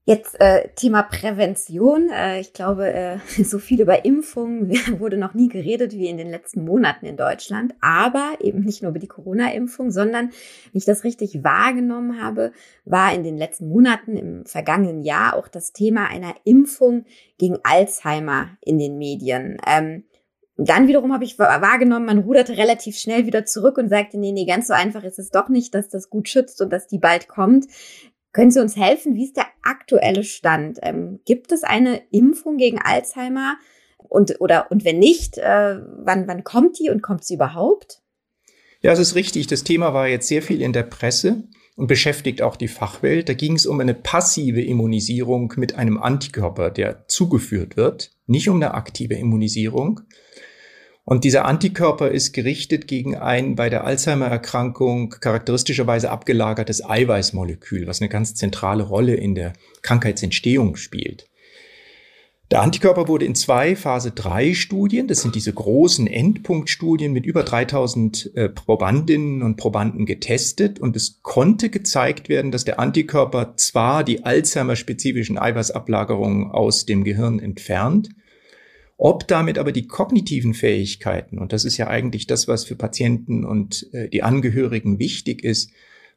Jetzt 0.06 0.38
äh, 0.38 0.68
Thema 0.76 1.02
Prävention. 1.02 2.10
Äh, 2.10 2.40
ich 2.40 2.52
glaube, 2.52 2.92
äh, 2.92 3.18
so 3.42 3.58
viel 3.58 3.80
über 3.80 4.04
Impfungen 4.04 4.68
wurde 4.98 5.16
noch 5.16 5.32
nie 5.32 5.48
geredet 5.48 5.92
wie 5.92 6.08
in 6.08 6.18
den 6.18 6.30
letzten 6.30 6.64
Monaten 6.64 7.06
in 7.06 7.16
Deutschland. 7.16 7.74
Aber 7.80 8.34
eben 8.40 8.60
nicht 8.60 8.82
nur 8.82 8.90
über 8.90 8.98
die 8.98 9.08
Corona-Impfung, 9.08 9.90
sondern, 9.90 10.26
wenn 10.26 10.78
ich 10.78 10.84
das 10.84 11.04
richtig 11.04 11.42
wahrgenommen 11.42 12.20
habe, 12.20 12.52
war 12.84 13.14
in 13.14 13.22
den 13.22 13.38
letzten 13.38 13.68
Monaten 13.68 14.16
im 14.16 14.44
vergangenen 14.44 15.02
Jahr 15.02 15.36
auch 15.36 15.48
das 15.48 15.72
Thema 15.72 16.06
einer 16.08 16.34
Impfung 16.44 17.06
gegen 17.38 17.58
Alzheimer 17.62 18.50
in 18.60 18.78
den 18.78 18.98
Medien. 18.98 19.56
Ähm, 19.66 20.04
dann 20.56 20.86
wiederum 20.86 21.12
habe 21.12 21.24
ich 21.24 21.38
wahrgenommen, 21.38 22.06
man 22.06 22.18
ruderte 22.18 22.56
relativ 22.56 22.96
schnell 22.96 23.26
wieder 23.26 23.44
zurück 23.44 23.76
und 23.76 23.88
sagte, 23.88 24.18
nee, 24.18 24.30
nee, 24.30 24.44
ganz 24.44 24.68
so 24.68 24.72
einfach 24.72 25.02
ist 25.02 25.18
es 25.18 25.30
doch 25.30 25.48
nicht, 25.48 25.74
dass 25.74 25.88
das 25.88 26.10
gut 26.10 26.28
schützt 26.28 26.60
und 26.60 26.72
dass 26.72 26.86
die 26.86 26.98
bald 26.98 27.26
kommt. 27.26 27.66
Können 28.34 28.50
Sie 28.50 28.60
uns 28.60 28.76
helfen? 28.76 29.14
Wie 29.14 29.24
ist 29.24 29.36
der 29.36 29.46
aktuelle 29.62 30.24
Stand? 30.24 30.80
Ähm, 30.82 31.20
gibt 31.24 31.52
es 31.52 31.62
eine 31.62 32.02
Impfung 32.10 32.58
gegen 32.58 32.80
Alzheimer? 32.80 33.56
Und, 33.96 34.40
oder, 34.40 34.70
und 34.70 34.84
wenn 34.84 34.98
nicht, 34.98 35.38
äh, 35.38 35.78
wann, 36.04 36.26
wann 36.26 36.44
kommt 36.44 36.78
die 36.78 36.90
und 36.90 37.00
kommt 37.00 37.24
sie 37.24 37.34
überhaupt? 37.34 38.02
Ja, 38.82 38.92
es 38.92 38.98
ist 38.98 39.14
richtig. 39.14 39.46
Das 39.46 39.62
Thema 39.62 39.94
war 39.94 40.08
jetzt 40.08 40.28
sehr 40.28 40.42
viel 40.42 40.60
in 40.60 40.72
der 40.72 40.82
Presse 40.82 41.44
und 41.76 41.86
beschäftigt 41.86 42.42
auch 42.42 42.56
die 42.56 42.68
Fachwelt. 42.68 43.28
Da 43.28 43.34
ging 43.34 43.54
es 43.54 43.66
um 43.66 43.78
eine 43.78 43.94
passive 43.94 44.62
Immunisierung 44.62 45.54
mit 45.56 45.76
einem 45.76 45.96
Antikörper, 45.96 46.70
der 46.70 47.06
zugeführt 47.06 47.76
wird, 47.76 48.10
nicht 48.26 48.48
um 48.48 48.56
eine 48.56 48.74
aktive 48.74 49.14
Immunisierung. 49.14 50.00
Und 51.06 51.24
dieser 51.24 51.44
Antikörper 51.44 52.10
ist 52.10 52.32
gerichtet 52.32 52.88
gegen 52.88 53.14
ein 53.16 53.56
bei 53.56 53.68
der 53.68 53.84
Alzheimer-Erkrankung 53.84 55.10
charakteristischerweise 55.20 56.10
abgelagertes 56.10 56.82
Eiweißmolekül, 56.82 57.86
was 57.86 58.00
eine 58.00 58.08
ganz 58.08 58.34
zentrale 58.34 58.84
Rolle 58.84 59.14
in 59.14 59.34
der 59.34 59.52
Krankheitsentstehung 59.82 60.76
spielt. 60.76 61.28
Der 62.50 62.62
Antikörper 62.62 63.08
wurde 63.08 63.24
in 63.24 63.34
zwei 63.34 63.74
Phase 63.74 64.12
3 64.12 64.54
Studien, 64.54 65.08
das 65.08 65.22
sind 65.22 65.34
diese 65.34 65.52
großen 65.52 66.06
Endpunktstudien 66.06 67.12
mit 67.12 67.26
über 67.26 67.42
3000 67.42 68.30
äh, 68.34 68.48
Probandinnen 68.48 69.42
und 69.42 69.56
Probanden 69.56 70.06
getestet 70.06 70.78
und 70.78 70.94
es 70.94 71.20
konnte 71.22 71.68
gezeigt 71.68 72.28
werden, 72.28 72.50
dass 72.50 72.64
der 72.64 72.78
Antikörper 72.78 73.54
zwar 73.56 74.04
die 74.04 74.24
Alzheimer-spezifischen 74.24 75.38
Eiweißablagerungen 75.38 76.50
aus 76.50 76.86
dem 76.86 77.02
Gehirn 77.04 77.40
entfernt, 77.40 78.10
ob 78.96 79.26
damit 79.26 79.58
aber 79.58 79.72
die 79.72 79.86
kognitiven 79.86 80.54
Fähigkeiten, 80.54 81.38
und 81.38 81.52
das 81.52 81.64
ist 81.64 81.76
ja 81.76 81.88
eigentlich 81.88 82.26
das, 82.26 82.46
was 82.46 82.64
für 82.64 82.76
Patienten 82.76 83.44
und 83.44 83.88
äh, 83.92 84.08
die 84.08 84.22
Angehörigen 84.22 84.98
wichtig 84.98 85.42
ist, 85.42 85.70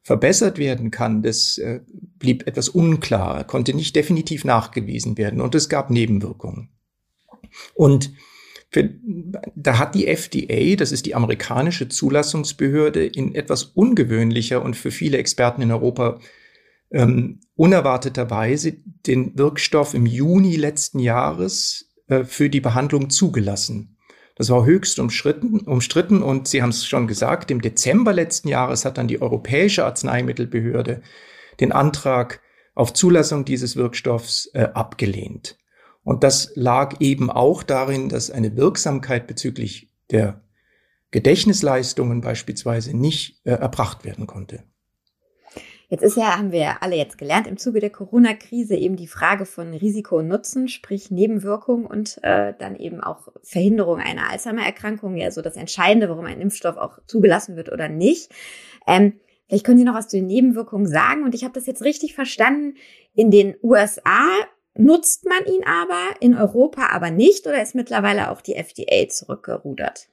verbessert 0.04 0.58
werden 0.58 0.92
kann, 0.92 1.22
das 1.22 1.58
äh, 1.58 1.82
blieb 2.18 2.48
etwas 2.48 2.70
unklar, 2.70 3.44
konnte 3.46 3.74
nicht 3.74 3.96
definitiv 3.96 4.46
nachgewiesen 4.46 5.18
werden 5.18 5.42
und 5.42 5.56
es 5.56 5.70
gab 5.70 5.90
Nebenwirkungen. 5.90 6.70
Und 7.74 8.14
für, 8.70 8.90
da 9.56 9.80
hat 9.80 9.96
die 9.96 10.08
FDA, 10.08 10.76
das 10.76 10.92
ist 10.92 11.06
die 11.06 11.16
amerikanische 11.16 11.88
Zulassungsbehörde, 11.88 13.06
in 13.06 13.34
etwas 13.34 13.64
ungewöhnlicher 13.64 14.62
und 14.62 14.76
für 14.76 14.92
viele 14.92 15.18
Experten 15.18 15.62
in 15.62 15.72
Europa 15.72 16.20
ähm, 16.92 17.40
unerwarteterweise 17.56 18.74
den 19.06 19.38
Wirkstoff 19.38 19.94
im 19.94 20.06
Juni 20.06 20.56
letzten 20.56 21.00
Jahres 21.00 21.88
äh, 22.08 22.24
für 22.24 22.50
die 22.50 22.62
Behandlung 22.62 23.10
zugelassen. 23.10 23.98
Das 24.36 24.50
war 24.50 24.66
höchst 24.66 25.00
umstritten, 25.00 25.62
umstritten 25.62 26.22
und 26.22 26.48
Sie 26.48 26.62
haben 26.62 26.70
es 26.70 26.86
schon 26.86 27.08
gesagt, 27.08 27.50
im 27.50 27.62
Dezember 27.62 28.14
letzten 28.14 28.50
Jahres 28.50 28.86
hat 28.86 28.98
dann 28.98 29.08
die 29.08 29.22
Europäische 29.22 29.84
Arzneimittelbehörde 29.84 31.02
den 31.60 31.72
Antrag 31.72 32.40
auf 32.76 32.94
Zulassung 32.94 33.46
dieses 33.46 33.76
Wirkstoffs 33.76 34.52
äh, 34.54 34.68
abgelehnt. 34.74 35.58
Und 36.04 36.24
das 36.24 36.52
lag 36.56 37.02
eben 37.02 37.32
auch 37.32 37.64
darin, 37.64 38.10
dass 38.10 38.30
eine 38.30 38.56
Wirksamkeit 38.56 39.26
bezüglich 39.26 39.92
der 40.12 40.42
Gedächtnisleistungen 41.12 42.22
beispielsweise 42.22 42.96
nicht 42.96 43.42
äh, 43.46 43.52
erbracht 43.52 44.06
werden 44.06 44.28
konnte. 44.28 44.64
Jetzt 45.90 46.04
ist 46.04 46.18
ja, 46.18 46.38
haben 46.38 46.52
wir 46.52 46.60
ja 46.60 46.78
alle 46.82 46.98
jetzt 46.98 47.18
gelernt, 47.18 47.48
im 47.48 47.56
Zuge 47.56 47.80
der 47.80 47.90
Corona-Krise 47.90 48.76
eben 48.76 48.98
die 48.98 49.08
Frage 49.08 49.46
von 49.46 49.74
Risiko 49.74 50.18
und 50.18 50.28
Nutzen, 50.28 50.68
sprich 50.68 51.12
Nebenwirkung 51.12 51.86
und 51.86 52.20
äh, 52.24 52.54
dann 52.60 52.76
eben 52.76 53.00
auch 53.00 53.30
Verhinderung 53.42 54.00
einer 54.00 54.30
Alzheimer-Erkrankung, 54.30 55.16
ja 55.16 55.32
so 55.32 55.42
das 55.42 55.56
Entscheidende, 55.56 56.10
warum 56.10 56.26
ein 56.26 56.42
Impfstoff 56.42 56.76
auch 56.76 57.00
zugelassen 57.08 57.56
wird 57.56 57.72
oder 57.72 57.88
nicht. 57.88 58.30
Ähm, 58.86 59.14
vielleicht 59.48 59.66
können 59.66 59.78
Sie 59.78 59.86
noch 59.86 59.94
was 59.94 60.10
zu 60.10 60.18
den 60.18 60.28
Nebenwirkungen 60.28 60.88
sagen. 60.88 61.24
Und 61.24 61.34
ich 61.34 61.46
habe 61.46 61.54
das 61.54 61.66
jetzt 61.66 61.84
richtig 61.84 62.16
verstanden. 62.16 62.76
In 63.14 63.32
den 63.32 63.56
USA 63.64 64.28
nutzt 64.76 65.26
man 65.26 65.46
ihn 65.46 65.64
aber, 65.66 66.20
in 66.20 66.36
Europa 66.36 66.90
aber 66.92 67.12
nicht 67.12 67.48
oder 67.48 67.62
ist 67.62 67.76
mittlerweile 67.76 68.30
auch 68.32 68.42
die 68.42 68.56
FDA 68.56 69.08
zurückgerudert? 69.08 70.10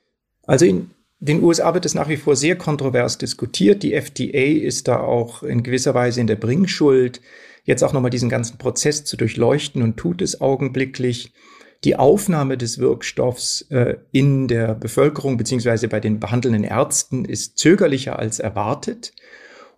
Also 0.46 0.66
in 0.66 0.90
den 1.24 1.42
USA 1.42 1.72
wird 1.72 1.86
es 1.86 1.94
nach 1.94 2.08
wie 2.08 2.16
vor 2.16 2.36
sehr 2.36 2.56
kontrovers 2.56 3.18
diskutiert. 3.18 3.82
Die 3.82 3.94
FDA 3.94 4.66
ist 4.66 4.88
da 4.88 5.00
auch 5.00 5.42
in 5.42 5.62
gewisser 5.62 5.94
Weise 5.94 6.20
in 6.20 6.26
der 6.26 6.36
Bringschuld, 6.36 7.20
jetzt 7.64 7.82
auch 7.82 7.92
nochmal 7.92 8.10
diesen 8.10 8.28
ganzen 8.28 8.58
Prozess 8.58 9.04
zu 9.04 9.16
durchleuchten 9.16 9.82
und 9.82 9.96
tut 9.96 10.20
es 10.20 10.40
augenblicklich. 10.40 11.32
Die 11.84 11.96
Aufnahme 11.96 12.58
des 12.58 12.78
Wirkstoffs 12.78 13.62
äh, 13.70 13.96
in 14.12 14.48
der 14.48 14.74
Bevölkerung 14.74 15.36
beziehungsweise 15.36 15.88
bei 15.88 16.00
den 16.00 16.20
behandelnden 16.20 16.64
Ärzten 16.64 17.24
ist 17.24 17.58
zögerlicher 17.58 18.18
als 18.18 18.38
erwartet. 18.38 19.12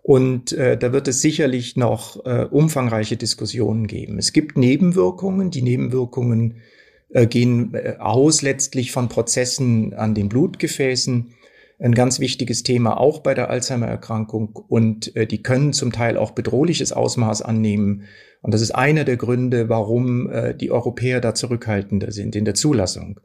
Und 0.03 0.53
äh, 0.53 0.77
da 0.77 0.93
wird 0.93 1.07
es 1.07 1.21
sicherlich 1.21 1.75
noch 1.75 2.25
äh, 2.25 2.45
umfangreiche 2.49 3.17
Diskussionen 3.17 3.87
geben. 3.87 4.17
Es 4.19 4.31
gibt 4.31 4.57
Nebenwirkungen. 4.57 5.51
Die 5.51 5.61
Nebenwirkungen 5.61 6.61
äh, 7.09 7.25
gehen 7.27 7.73
äh, 7.73 7.95
aus 7.99 8.41
letztlich 8.41 8.91
von 8.91 9.09
Prozessen 9.09 9.93
an 9.93 10.13
den 10.13 10.29
Blutgefäßen. 10.29 11.33
Ein 11.79 11.93
ganz 11.93 12.19
wichtiges 12.19 12.63
Thema 12.63 12.99
auch 12.99 13.19
bei 13.19 13.35
der 13.35 13.51
Alzheimer-Erkrankung 13.51 14.55
und 14.55 15.15
äh, 15.15 15.27
die 15.27 15.43
können 15.43 15.73
zum 15.73 15.91
Teil 15.91 16.17
auch 16.17 16.31
bedrohliches 16.31 16.91
Ausmaß 16.91 17.43
annehmen. 17.43 18.03
Und 18.41 18.53
das 18.53 18.61
ist 18.61 18.71
einer 18.71 19.03
der 19.03 19.17
Gründe, 19.17 19.69
warum 19.69 20.29
äh, 20.29 20.55
die 20.55 20.71
Europäer 20.71 21.21
da 21.21 21.35
zurückhaltender 21.35 22.11
sind 22.11 22.35
in 22.35 22.45
der 22.45 22.55
Zulassung. 22.55 23.19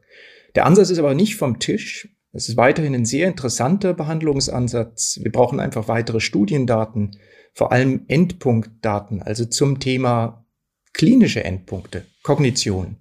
Der 0.53 0.67
Ansatz 0.67 0.91
ist 0.91 0.99
aber 0.99 1.15
nicht 1.15 1.35
vom 1.35 1.59
Tisch. 1.59 2.15
Es 2.31 2.47
ist 2.47 2.57
weiterhin 2.57 2.93
ein 2.93 3.05
sehr 3.05 3.27
interessanter 3.27 3.93
Behandlungsansatz. 3.93 5.19
Wir 5.21 5.31
brauchen 5.31 5.59
einfach 5.59 5.87
weitere 5.87 6.19
Studiendaten, 6.19 7.17
vor 7.53 7.71
allem 7.71 8.05
Endpunktdaten, 8.07 9.21
also 9.21 9.45
zum 9.45 9.79
Thema 9.79 10.45
klinische 10.93 11.43
Endpunkte, 11.43 12.05
Kognition. 12.21 12.97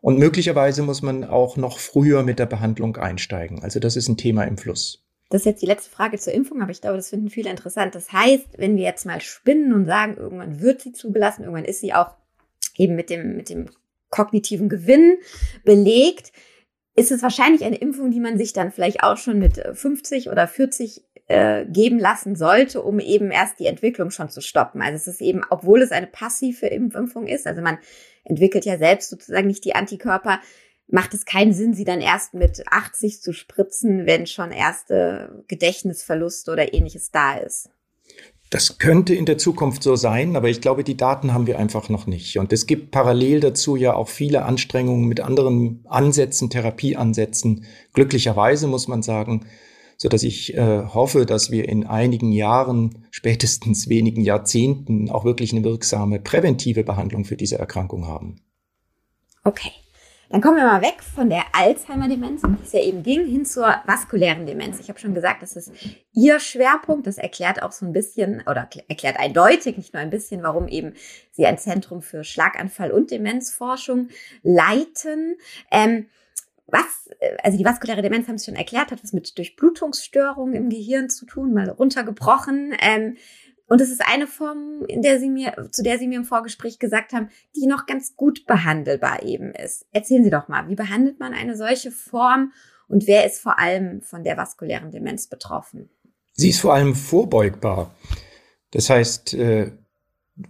Und 0.00 0.18
möglicherweise 0.18 0.82
muss 0.82 1.02
man 1.02 1.24
auch 1.24 1.56
noch 1.56 1.78
früher 1.78 2.22
mit 2.22 2.38
der 2.38 2.46
Behandlung 2.46 2.96
einsteigen. 2.96 3.62
Also 3.62 3.80
das 3.80 3.96
ist 3.96 4.08
ein 4.08 4.16
Thema 4.16 4.44
im 4.44 4.56
Fluss. 4.56 5.04
Das 5.28 5.42
ist 5.42 5.46
jetzt 5.46 5.62
die 5.62 5.66
letzte 5.66 5.90
Frage 5.90 6.18
zur 6.18 6.32
Impfung, 6.32 6.60
aber 6.60 6.72
ich 6.72 6.80
glaube, 6.80 6.96
das 6.96 7.10
finden 7.10 7.30
viele 7.30 7.50
interessant. 7.50 7.94
Das 7.94 8.12
heißt, 8.12 8.58
wenn 8.58 8.76
wir 8.76 8.82
jetzt 8.82 9.06
mal 9.06 9.20
spinnen 9.20 9.72
und 9.72 9.86
sagen, 9.86 10.16
irgendwann 10.16 10.60
wird 10.60 10.80
sie 10.80 10.92
zugelassen, 10.92 11.42
irgendwann 11.42 11.64
ist 11.64 11.80
sie 11.80 11.94
auch 11.94 12.14
eben 12.76 12.96
mit 12.96 13.10
dem, 13.10 13.36
mit 13.36 13.48
dem 13.48 13.66
kognitiven 14.08 14.68
Gewinn 14.68 15.18
belegt, 15.64 16.32
ist 16.96 17.12
es 17.12 17.22
wahrscheinlich 17.22 17.64
eine 17.64 17.76
Impfung, 17.76 18.10
die 18.10 18.18
man 18.18 18.38
sich 18.38 18.52
dann 18.52 18.72
vielleicht 18.72 19.04
auch 19.04 19.16
schon 19.16 19.38
mit 19.38 19.62
50 19.72 20.30
oder 20.30 20.48
40 20.48 21.04
äh, 21.30 21.64
geben 21.66 22.00
lassen 22.00 22.34
sollte, 22.34 22.82
um 22.82 22.98
eben 22.98 23.30
erst 23.30 23.60
die 23.60 23.66
Entwicklung 23.66 24.10
schon 24.10 24.30
zu 24.30 24.40
stoppen. 24.40 24.82
Also 24.82 24.96
es 24.96 25.06
ist 25.06 25.20
eben, 25.20 25.42
obwohl 25.48 25.80
es 25.80 25.92
eine 25.92 26.08
passive 26.08 26.66
Impfung 26.66 27.28
ist, 27.28 27.46
also 27.46 27.62
man 27.62 27.78
entwickelt 28.24 28.64
ja 28.64 28.78
selbst 28.78 29.10
sozusagen 29.10 29.46
nicht 29.46 29.64
die 29.64 29.76
Antikörper, 29.76 30.40
macht 30.88 31.14
es 31.14 31.24
keinen 31.24 31.52
Sinn, 31.52 31.72
sie 31.72 31.84
dann 31.84 32.00
erst 32.00 32.34
mit 32.34 32.64
80 32.68 33.22
zu 33.22 33.32
spritzen, 33.32 34.06
wenn 34.06 34.26
schon 34.26 34.50
erste 34.50 35.44
Gedächtnisverluste 35.46 36.50
oder 36.50 36.74
ähnliches 36.74 37.12
da 37.12 37.36
ist. 37.36 37.70
Das 38.50 38.78
könnte 38.78 39.14
in 39.14 39.24
der 39.24 39.38
Zukunft 39.38 39.84
so 39.84 39.94
sein, 39.94 40.34
aber 40.34 40.48
ich 40.48 40.60
glaube, 40.60 40.82
die 40.82 40.96
Daten 40.96 41.32
haben 41.32 41.46
wir 41.46 41.60
einfach 41.60 41.90
noch 41.90 42.08
nicht. 42.08 42.38
Und 42.38 42.52
es 42.52 42.66
gibt 42.66 42.90
parallel 42.90 43.38
dazu 43.38 43.76
ja 43.76 43.94
auch 43.94 44.08
viele 44.08 44.42
Anstrengungen 44.42 45.06
mit 45.06 45.20
anderen 45.20 45.84
Ansätzen, 45.88 46.50
Therapieansätzen. 46.50 47.66
Glücklicherweise 47.92 48.66
muss 48.66 48.88
man 48.88 49.04
sagen, 49.04 49.46
so 50.02 50.08
dass 50.08 50.22
ich 50.22 50.56
äh, 50.56 50.86
hoffe, 50.86 51.26
dass 51.26 51.50
wir 51.50 51.68
in 51.68 51.86
einigen 51.86 52.32
Jahren, 52.32 53.04
spätestens 53.10 53.90
wenigen 53.90 54.22
Jahrzehnten 54.22 55.10
auch 55.10 55.26
wirklich 55.26 55.52
eine 55.52 55.62
wirksame 55.62 56.20
präventive 56.20 56.84
Behandlung 56.84 57.26
für 57.26 57.36
diese 57.36 57.58
Erkrankung 57.58 58.06
haben. 58.06 58.40
Okay. 59.44 59.72
Dann 60.30 60.40
kommen 60.40 60.56
wir 60.56 60.64
mal 60.64 60.80
weg 60.80 61.02
von 61.02 61.28
der 61.28 61.42
Alzheimer-Demenz, 61.52 62.44
um 62.44 62.56
die 62.56 62.62
es 62.62 62.72
ja 62.72 62.80
eben 62.80 63.02
ging, 63.02 63.26
hin 63.26 63.44
zur 63.44 63.74
vaskulären 63.84 64.46
Demenz. 64.46 64.78
Ich 64.80 64.88
habe 64.88 64.98
schon 64.98 65.12
gesagt, 65.12 65.42
das 65.42 65.56
ist 65.56 65.72
Ihr 66.14 66.38
Schwerpunkt. 66.40 67.06
Das 67.06 67.18
erklärt 67.18 67.62
auch 67.62 67.72
so 67.72 67.84
ein 67.84 67.92
bisschen 67.92 68.40
oder 68.42 68.70
erklärt 68.88 69.18
eindeutig, 69.18 69.76
nicht 69.76 69.92
nur 69.92 70.00
ein 70.00 70.08
bisschen, 70.08 70.42
warum 70.42 70.68
eben 70.68 70.94
Sie 71.32 71.44
ein 71.44 71.58
Zentrum 71.58 72.00
für 72.00 72.24
Schlaganfall 72.24 72.92
und 72.92 73.10
Demenzforschung 73.10 74.08
leiten. 74.42 75.36
Ähm, 75.70 76.06
was, 76.72 77.08
also 77.42 77.58
die 77.58 77.64
vaskuläre 77.64 78.02
Demenz 78.02 78.28
haben 78.28 78.38
Sie 78.38 78.46
schon 78.46 78.56
erklärt, 78.56 78.90
hat 78.90 79.02
was 79.02 79.12
mit 79.12 79.36
Durchblutungsstörungen 79.36 80.54
im 80.54 80.68
Gehirn 80.68 81.10
zu 81.10 81.26
tun, 81.26 81.52
mal 81.52 81.68
runtergebrochen. 81.68 82.74
Ähm, 82.80 83.16
und 83.66 83.80
es 83.80 83.90
ist 83.90 84.02
eine 84.04 84.26
Form, 84.26 84.84
in 84.88 85.00
der 85.00 85.20
Sie 85.20 85.30
mir, 85.30 85.68
zu 85.70 85.82
der 85.82 85.98
Sie 85.98 86.08
mir 86.08 86.18
im 86.18 86.24
Vorgespräch 86.24 86.80
gesagt 86.80 87.12
haben, 87.12 87.28
die 87.54 87.66
noch 87.66 87.86
ganz 87.86 88.16
gut 88.16 88.46
behandelbar 88.46 89.22
eben 89.22 89.52
ist. 89.52 89.86
Erzählen 89.92 90.24
Sie 90.24 90.30
doch 90.30 90.48
mal, 90.48 90.68
wie 90.68 90.74
behandelt 90.74 91.20
man 91.20 91.34
eine 91.34 91.56
solche 91.56 91.92
Form 91.92 92.52
und 92.88 93.06
wer 93.06 93.24
ist 93.24 93.40
vor 93.40 93.60
allem 93.60 94.02
von 94.02 94.24
der 94.24 94.36
vaskulären 94.36 94.90
Demenz 94.90 95.28
betroffen? 95.28 95.88
Sie 96.32 96.48
ist 96.50 96.60
vor 96.60 96.74
allem 96.74 96.96
vorbeugbar. 96.96 97.94
Das 98.72 98.90
heißt, 98.90 99.34
äh, 99.34 99.70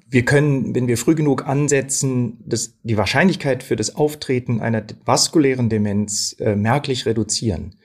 wir 0.08 0.24
können, 0.24 0.74
wenn 0.74 0.88
wir 0.88 0.98
früh 0.98 1.14
genug 1.14 1.46
ansetzen, 1.46 2.38
das, 2.44 2.74
die 2.82 2.96
Wahrscheinlichkeit 2.96 3.62
für 3.62 3.76
das 3.76 3.96
Auftreten 3.96 4.60
einer 4.60 4.84
vaskulären 5.04 5.68
Demenz 5.68 6.36
äh, 6.38 6.56
merklich 6.56 7.06
reduzieren. 7.06 7.76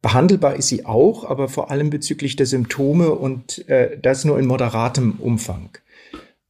Behandelbar 0.00 0.56
ist 0.56 0.68
sie 0.68 0.86
auch, 0.86 1.24
aber 1.24 1.48
vor 1.48 1.70
allem 1.70 1.90
bezüglich 1.90 2.36
der 2.36 2.46
Symptome 2.46 3.10
und 3.10 3.68
äh, 3.68 3.98
das 4.00 4.24
nur 4.24 4.38
in 4.38 4.46
moderatem 4.46 5.16
Umfang. 5.18 5.76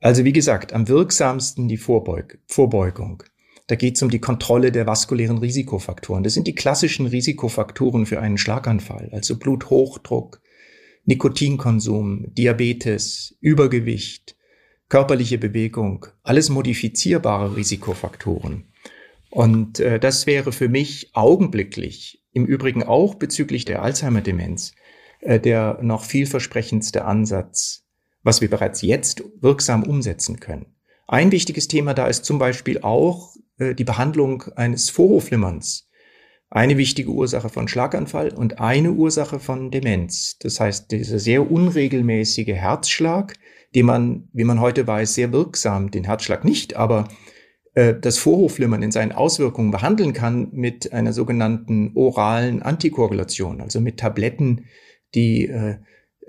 Also 0.00 0.25
wie 0.25 0.33
gesagt, 0.33 0.73
am 0.73 0.88
wirksamsten 0.88 1.67
die 1.67 1.78
Vorbeug 1.78 2.38
Vorbeugung. 2.47 3.23
Da 3.67 3.75
geht 3.75 3.97
es 3.97 4.02
um 4.02 4.11
die 4.11 4.21
Kontrolle 4.21 4.73
der 4.73 4.87
vaskulären 4.87 5.38
Risikofaktoren. 5.38 6.23
Das 6.23 6.35
sind 6.35 6.47
die 6.47 6.55
klassischen 6.55 7.07
Risikofaktoren 7.07 8.07
für 8.07 8.21
einen 8.21 8.38
Schlaganfall, 8.38 9.11
also 9.12 9.38
Bluthochdruck, 9.38 10.40
Nikotinkonsum, 11.05 12.35
Diabetes, 12.35 13.37
Übergewicht, 13.40 14.37
körperliche 14.88 15.38
Bewegung, 15.38 16.07
alles 16.23 16.49
modifizierbare 16.49 17.57
Risikofaktoren. 17.57 18.64
Und 19.30 19.80
äh, 19.80 20.00
das 20.00 20.26
wäre 20.26 20.52
für 20.52 20.68
mich 20.68 21.11
augenblicklich 21.12 22.25
im 22.33 22.47
Übrigen 22.47 22.83
auch 22.83 23.14
bezüglich 23.14 23.64
der 23.64 23.83
Alzheimer-Demenz 23.83 24.75
äh, 25.21 25.40
der 25.40 25.78
noch 25.83 26.04
vielversprechendste 26.04 27.04
Ansatz, 27.04 27.85
was 28.23 28.40
wir 28.40 28.50
bereits 28.50 28.83
jetzt 28.83 29.23
wirksam 29.40 29.83
umsetzen 29.83 30.40
können. 30.40 30.66
Ein 31.07 31.33
wichtiges 31.33 31.68
Thema 31.68 31.95
da 31.95 32.07
ist 32.07 32.25
zum 32.25 32.38
Beispiel 32.38 32.80
auch 32.83 33.35
äh, 33.59 33.75
die 33.75 33.85
Behandlung 33.85 34.45
eines 34.54 34.90
Vorhofflimmerns. 34.90 35.88
Eine 36.50 36.78
wichtige 36.78 37.11
Ursache 37.11 37.49
von 37.49 37.68
Schlaganfall 37.68 38.30
und 38.30 38.59
eine 38.59 38.92
Ursache 38.92 39.38
von 39.38 39.71
Demenz. 39.71 40.38
Das 40.38 40.61
heißt, 40.61 40.90
dieser 40.90 41.18
sehr 41.18 41.50
unregelmäßige 41.50 42.54
Herzschlag, 42.54 43.35
den 43.75 43.87
man, 43.87 44.29
wie 44.33 44.45
man 44.45 44.61
heute 44.61 44.87
weiß, 44.87 45.15
sehr 45.15 45.33
wirksam, 45.33 45.91
den 45.91 46.05
Herzschlag 46.05 46.45
nicht, 46.45 46.77
aber 46.77 47.09
äh, 47.75 47.95
das 48.01 48.19
Vorhofflimmern 48.19 48.83
in 48.83 48.93
seinen 48.93 49.12
Auswirkungen 49.12 49.71
behandeln 49.71 50.12
kann 50.12 50.49
mit 50.53 50.92
einer 50.92 51.12
sogenannten 51.12 51.92
oralen 51.95 52.62
Antikoagulation, 52.62 53.61
also 53.61 53.81
mit 53.81 53.99
Tabletten, 53.99 54.66
die 55.14 55.47
äh, 55.49 55.77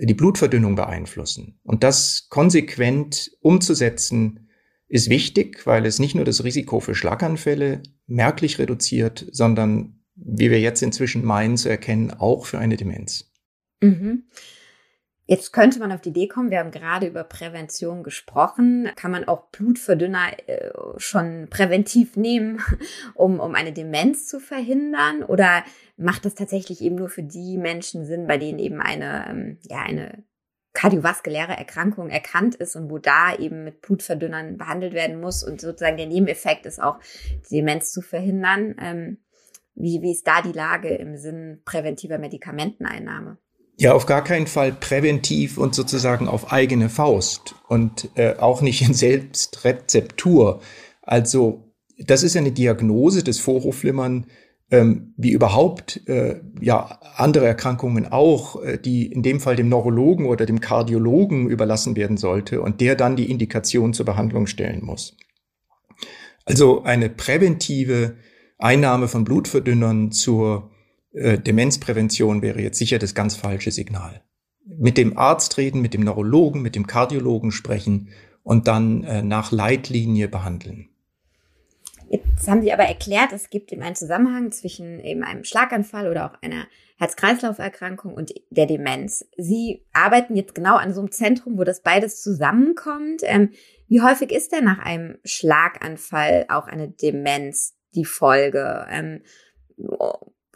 die 0.01 0.13
Blutverdünnung 0.13 0.75
beeinflussen. 0.75 1.59
Und 1.63 1.83
das 1.83 2.27
konsequent 2.29 3.31
umzusetzen, 3.41 4.49
ist 4.87 5.09
wichtig, 5.09 5.65
weil 5.67 5.85
es 5.85 5.99
nicht 5.99 6.15
nur 6.15 6.25
das 6.25 6.43
Risiko 6.43 6.79
für 6.79 6.95
Schlaganfälle 6.95 7.83
merklich 8.07 8.57
reduziert, 8.57 9.25
sondern, 9.31 9.99
wie 10.15 10.49
wir 10.49 10.59
jetzt 10.59 10.81
inzwischen 10.81 11.23
meinen 11.23 11.57
zu 11.57 11.69
erkennen, 11.69 12.11
auch 12.11 12.45
für 12.45 12.57
eine 12.57 12.75
Demenz. 12.75 13.31
Mhm. 13.81 14.23
Jetzt 15.29 15.53
könnte 15.53 15.77
man 15.77 15.91
auf 15.91 16.01
die 16.01 16.09
Idee 16.09 16.27
kommen, 16.27 16.49
wir 16.49 16.57
haben 16.57 16.71
gerade 16.71 17.05
über 17.05 17.23
Prävention 17.23 18.01
gesprochen. 18.01 18.89
Kann 18.95 19.11
man 19.11 19.27
auch 19.27 19.51
Blutverdünner 19.51 20.31
äh, 20.47 20.71
schon 20.97 21.45
präventiv 21.51 22.17
nehmen, 22.17 22.63
um, 23.13 23.39
um 23.39 23.53
eine 23.53 23.71
Demenz 23.71 24.25
zu 24.25 24.39
verhindern? 24.39 25.21
Oder 25.21 25.63
macht 25.97 26.25
das 26.25 26.33
tatsächlich 26.33 26.81
eben 26.81 26.95
nur 26.95 27.09
für 27.09 27.21
die 27.21 27.59
Menschen 27.59 28.07
Sinn, 28.07 28.25
bei 28.25 28.39
denen 28.39 28.57
eben 28.57 28.81
eine, 28.81 29.27
ähm, 29.29 29.59
ja, 29.69 29.83
eine 29.83 30.23
kardiovaskuläre 30.73 31.55
Erkrankung 31.55 32.09
erkannt 32.09 32.55
ist 32.55 32.75
und 32.75 32.89
wo 32.89 32.97
da 32.97 33.35
eben 33.35 33.63
mit 33.63 33.81
Blutverdünnern 33.81 34.57
behandelt 34.57 34.95
werden 34.95 35.21
muss 35.21 35.43
und 35.43 35.61
sozusagen 35.61 35.97
der 35.97 36.07
Nebeneffekt 36.07 36.65
ist 36.65 36.81
auch, 36.81 36.97
die 37.51 37.57
Demenz 37.57 37.91
zu 37.91 38.01
verhindern? 38.01 38.73
Ähm, 38.81 39.19
wie, 39.75 40.01
wie 40.01 40.11
ist 40.11 40.25
da 40.25 40.41
die 40.41 40.53
Lage 40.53 40.89
im 40.95 41.17
Sinn 41.17 41.61
präventiver 41.65 42.17
Medikamenteneinnahme? 42.17 43.37
Ja, 43.81 43.93
auf 43.93 44.05
gar 44.05 44.25
keinen 44.25 44.47
Fall 44.47 44.73
präventiv 44.73 45.57
und 45.57 45.73
sozusagen 45.73 46.27
auf 46.27 46.51
eigene 46.51 46.89
Faust 46.89 47.55
und 47.69 48.09
äh, 48.15 48.35
auch 48.35 48.61
nicht 48.61 48.81
in 48.81 48.93
Selbstrezeptur. 48.93 50.59
Also 51.01 51.71
das 51.97 52.23
ist 52.23 52.35
eine 52.35 52.51
Diagnose 52.51 53.23
des 53.23 53.39
Vorhofflimmern, 53.39 54.25
ähm, 54.69 55.13
wie 55.15 55.31
überhaupt 55.31 56.05
äh, 56.09 56.41
ja 56.59 56.99
andere 57.15 57.45
Erkrankungen 57.45 58.05
auch, 58.05 58.61
äh, 58.61 58.77
die 58.77 59.09
in 59.09 59.23
dem 59.23 59.39
Fall 59.39 59.55
dem 59.55 59.69
Neurologen 59.69 60.25
oder 60.25 60.45
dem 60.45 60.59
Kardiologen 60.59 61.47
überlassen 61.47 61.95
werden 61.95 62.17
sollte 62.17 62.61
und 62.61 62.81
der 62.81 62.95
dann 62.95 63.15
die 63.15 63.31
Indikation 63.31 63.93
zur 63.93 64.05
Behandlung 64.05 64.45
stellen 64.47 64.83
muss. 64.83 65.15
Also 66.43 66.83
eine 66.83 67.09
präventive 67.09 68.17
Einnahme 68.57 69.07
von 69.07 69.23
Blutverdünnern 69.23 70.11
zur 70.11 70.69
äh, 71.13 71.37
Demenzprävention 71.37 72.41
wäre 72.41 72.61
jetzt 72.61 72.77
sicher 72.77 72.99
das 72.99 73.15
ganz 73.15 73.35
falsche 73.35 73.71
Signal. 73.71 74.21
Mit 74.65 74.97
dem 74.97 75.17
Arzt 75.17 75.57
reden, 75.57 75.81
mit 75.81 75.93
dem 75.93 76.01
Neurologen, 76.01 76.61
mit 76.61 76.75
dem 76.75 76.87
Kardiologen 76.87 77.51
sprechen 77.51 78.09
und 78.43 78.67
dann 78.67 79.03
äh, 79.03 79.21
nach 79.21 79.51
Leitlinie 79.51 80.27
behandeln. 80.27 80.89
Jetzt 82.09 82.47
haben 82.47 82.61
Sie 82.63 82.73
aber 82.73 82.85
erklärt, 82.85 83.31
es 83.33 83.51
gibt 83.51 83.71
eben 83.71 83.83
einen 83.83 83.95
Zusammenhang 83.95 84.51
zwischen 84.51 84.99
eben 84.99 85.23
einem 85.23 85.43
Schlaganfall 85.43 86.09
oder 86.09 86.25
auch 86.25 86.41
einer 86.41 86.65
Herz-Kreislauf-Erkrankung 86.97 88.13
und 88.13 88.33
der 88.49 88.65
Demenz. 88.65 89.27
Sie 89.37 89.85
arbeiten 89.93 90.35
jetzt 90.35 90.55
genau 90.55 90.75
an 90.75 90.93
so 90.93 91.01
einem 91.01 91.11
Zentrum, 91.11 91.57
wo 91.57 91.63
das 91.63 91.81
beides 91.81 92.21
zusammenkommt. 92.21 93.21
Ähm, 93.23 93.51
wie 93.87 94.01
häufig 94.01 94.31
ist 94.31 94.51
denn 94.51 94.65
nach 94.65 94.79
einem 94.79 95.17
Schlaganfall 95.23 96.45
auch 96.49 96.67
eine 96.67 96.89
Demenz 96.89 97.75
die 97.93 98.05
Folge? 98.05 98.87
Ähm, 98.89 99.21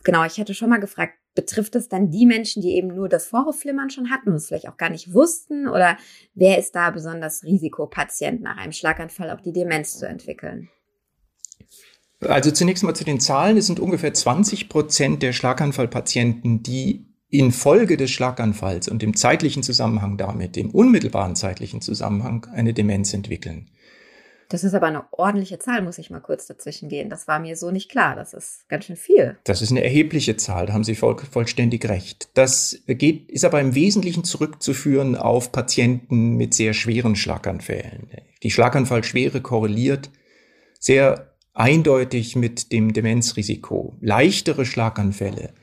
genau, 0.03 0.25
ich 0.25 0.39
hatte 0.39 0.53
schon 0.53 0.69
mal 0.69 0.79
gefragt, 0.79 1.13
betrifft 1.35 1.75
es 1.75 1.89
dann 1.89 2.11
die 2.11 2.25
Menschen, 2.25 2.61
die 2.61 2.75
eben 2.75 2.89
nur 2.89 3.09
das 3.09 3.25
Vorhofflimmern 3.25 3.89
schon 3.89 4.09
hatten 4.09 4.29
und 4.29 4.35
es 4.35 4.47
vielleicht 4.47 4.69
auch 4.69 4.77
gar 4.77 4.89
nicht 4.89 5.13
wussten? 5.13 5.67
Oder 5.67 5.97
wer 6.35 6.57
ist 6.57 6.73
da 6.75 6.91
besonders 6.91 7.43
Risikopatient 7.43 8.41
nach 8.41 8.57
einem 8.57 8.71
Schlaganfall 8.71 9.31
auch 9.31 9.41
die 9.41 9.53
Demenz 9.53 9.97
zu 9.97 10.07
entwickeln? 10.07 10.69
Also 12.21 12.51
zunächst 12.51 12.83
mal 12.83 12.93
zu 12.93 13.03
den 13.03 13.19
Zahlen. 13.19 13.57
Es 13.57 13.67
sind 13.67 13.79
ungefähr 13.79 14.13
20 14.13 14.69
Prozent 14.69 15.23
der 15.23 15.33
Schlaganfallpatienten, 15.33 16.63
die 16.63 17.05
infolge 17.29 17.97
des 17.97 18.11
Schlaganfalls 18.11 18.87
und 18.87 19.01
im 19.01 19.15
zeitlichen 19.15 19.63
Zusammenhang 19.63 20.17
damit, 20.17 20.55
dem 20.55 20.69
unmittelbaren 20.69 21.35
zeitlichen 21.35 21.81
Zusammenhang, 21.81 22.45
eine 22.53 22.73
Demenz 22.73 23.13
entwickeln. 23.13 23.71
Das 24.53 24.63
ist 24.63 24.75
aber 24.75 24.85
eine 24.85 25.05
ordentliche 25.09 25.57
Zahl, 25.57 25.81
muss 25.81 25.97
ich 25.97 26.11
mal 26.11 26.19
kurz 26.19 26.45
dazwischen 26.45 26.87
gehen. 26.87 27.09
Das 27.09 27.27
war 27.27 27.39
mir 27.39 27.55
so 27.55 27.71
nicht 27.71 27.89
klar. 27.89 28.15
Das 28.15 28.35
ist 28.35 28.69
ganz 28.69 28.85
schön 28.85 28.95
viel. 28.95 29.35
Das 29.45 29.63
ist 29.63 29.71
eine 29.71 29.83
erhebliche 29.83 30.37
Zahl, 30.37 30.67
da 30.67 30.73
haben 30.73 30.83
Sie 30.83 30.93
voll, 30.93 31.17
vollständig 31.17 31.89
recht. 31.89 32.29
Das 32.35 32.77
geht, 32.85 33.31
ist 33.31 33.45
aber 33.45 33.59
im 33.59 33.73
Wesentlichen 33.73 34.23
zurückzuführen 34.23 35.15
auf 35.15 35.51
Patienten 35.51 36.35
mit 36.35 36.53
sehr 36.53 36.75
schweren 36.75 37.15
Schlaganfällen. 37.15 38.11
Die 38.43 38.51
Schlaganfallschwere 38.51 39.41
korreliert 39.41 40.11
sehr 40.79 41.33
eindeutig 41.55 42.35
mit 42.35 42.71
dem 42.71 42.93
Demenzrisiko. 42.93 43.97
Leichtere 44.01 44.67
Schlaganfälle, 44.67 45.55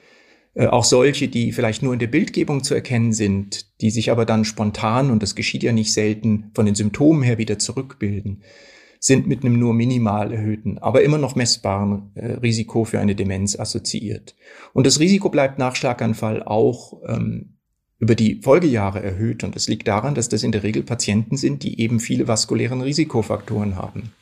äh, 0.55 0.67
auch 0.67 0.85
solche, 0.85 1.29
die 1.29 1.53
vielleicht 1.53 1.85
nur 1.85 1.93
in 1.93 2.01
der 2.01 2.09
Bildgebung 2.09 2.65
zu 2.65 2.75
erkennen 2.75 3.13
sind, 3.13 3.81
die 3.83 3.91
sich 3.91 4.11
aber 4.11 4.27
dann 4.27 4.45
spontan, 4.45 5.13
und 5.13 5.23
das 5.23 5.37
geschieht 5.37 5.63
ja 5.63 5.71
nicht 5.71 5.93
selten, 5.93 6.51
von 6.57 6.67
den 6.67 6.75
Symptomen 6.75 7.23
her 7.23 7.39
wieder 7.39 7.61
zurückbilden 7.61 8.43
sind 9.03 9.27
mit 9.27 9.43
einem 9.43 9.59
nur 9.59 9.73
minimal 9.73 10.31
erhöhten, 10.31 10.79
aber 10.79 11.03
immer 11.03 11.19
noch 11.19 11.35
messbaren 11.35 12.13
äh, 12.15 12.33
Risiko 12.35 12.85
für 12.85 13.01
eine 13.01 13.15
Demenz 13.15 13.59
assoziiert. 13.59 14.37
Und 14.75 14.87
das 14.87 15.01
Risiko 15.01 15.31
bleibt 15.31 15.59
nach 15.59 15.75
Schlaganfall 15.75 16.43
auch 16.43 17.01
ähm, 17.09 17.57
über 17.99 18.15
die 18.15 18.41
Folgejahre 18.43 19.03
erhöht. 19.03 19.43
Und 19.43 19.57
das 19.57 19.69
liegt 19.69 19.89
daran, 19.89 20.15
dass 20.15 20.29
das 20.29 20.43
in 20.43 20.53
der 20.53 20.63
Regel 20.63 20.83
Patienten 20.83 21.39
sind, 21.39 21.63
die 21.63 21.81
eben 21.81 21.99
viele 21.99 22.29
vaskulären 22.29 22.83
Risikofaktoren 22.83 23.77
haben. 23.77 24.13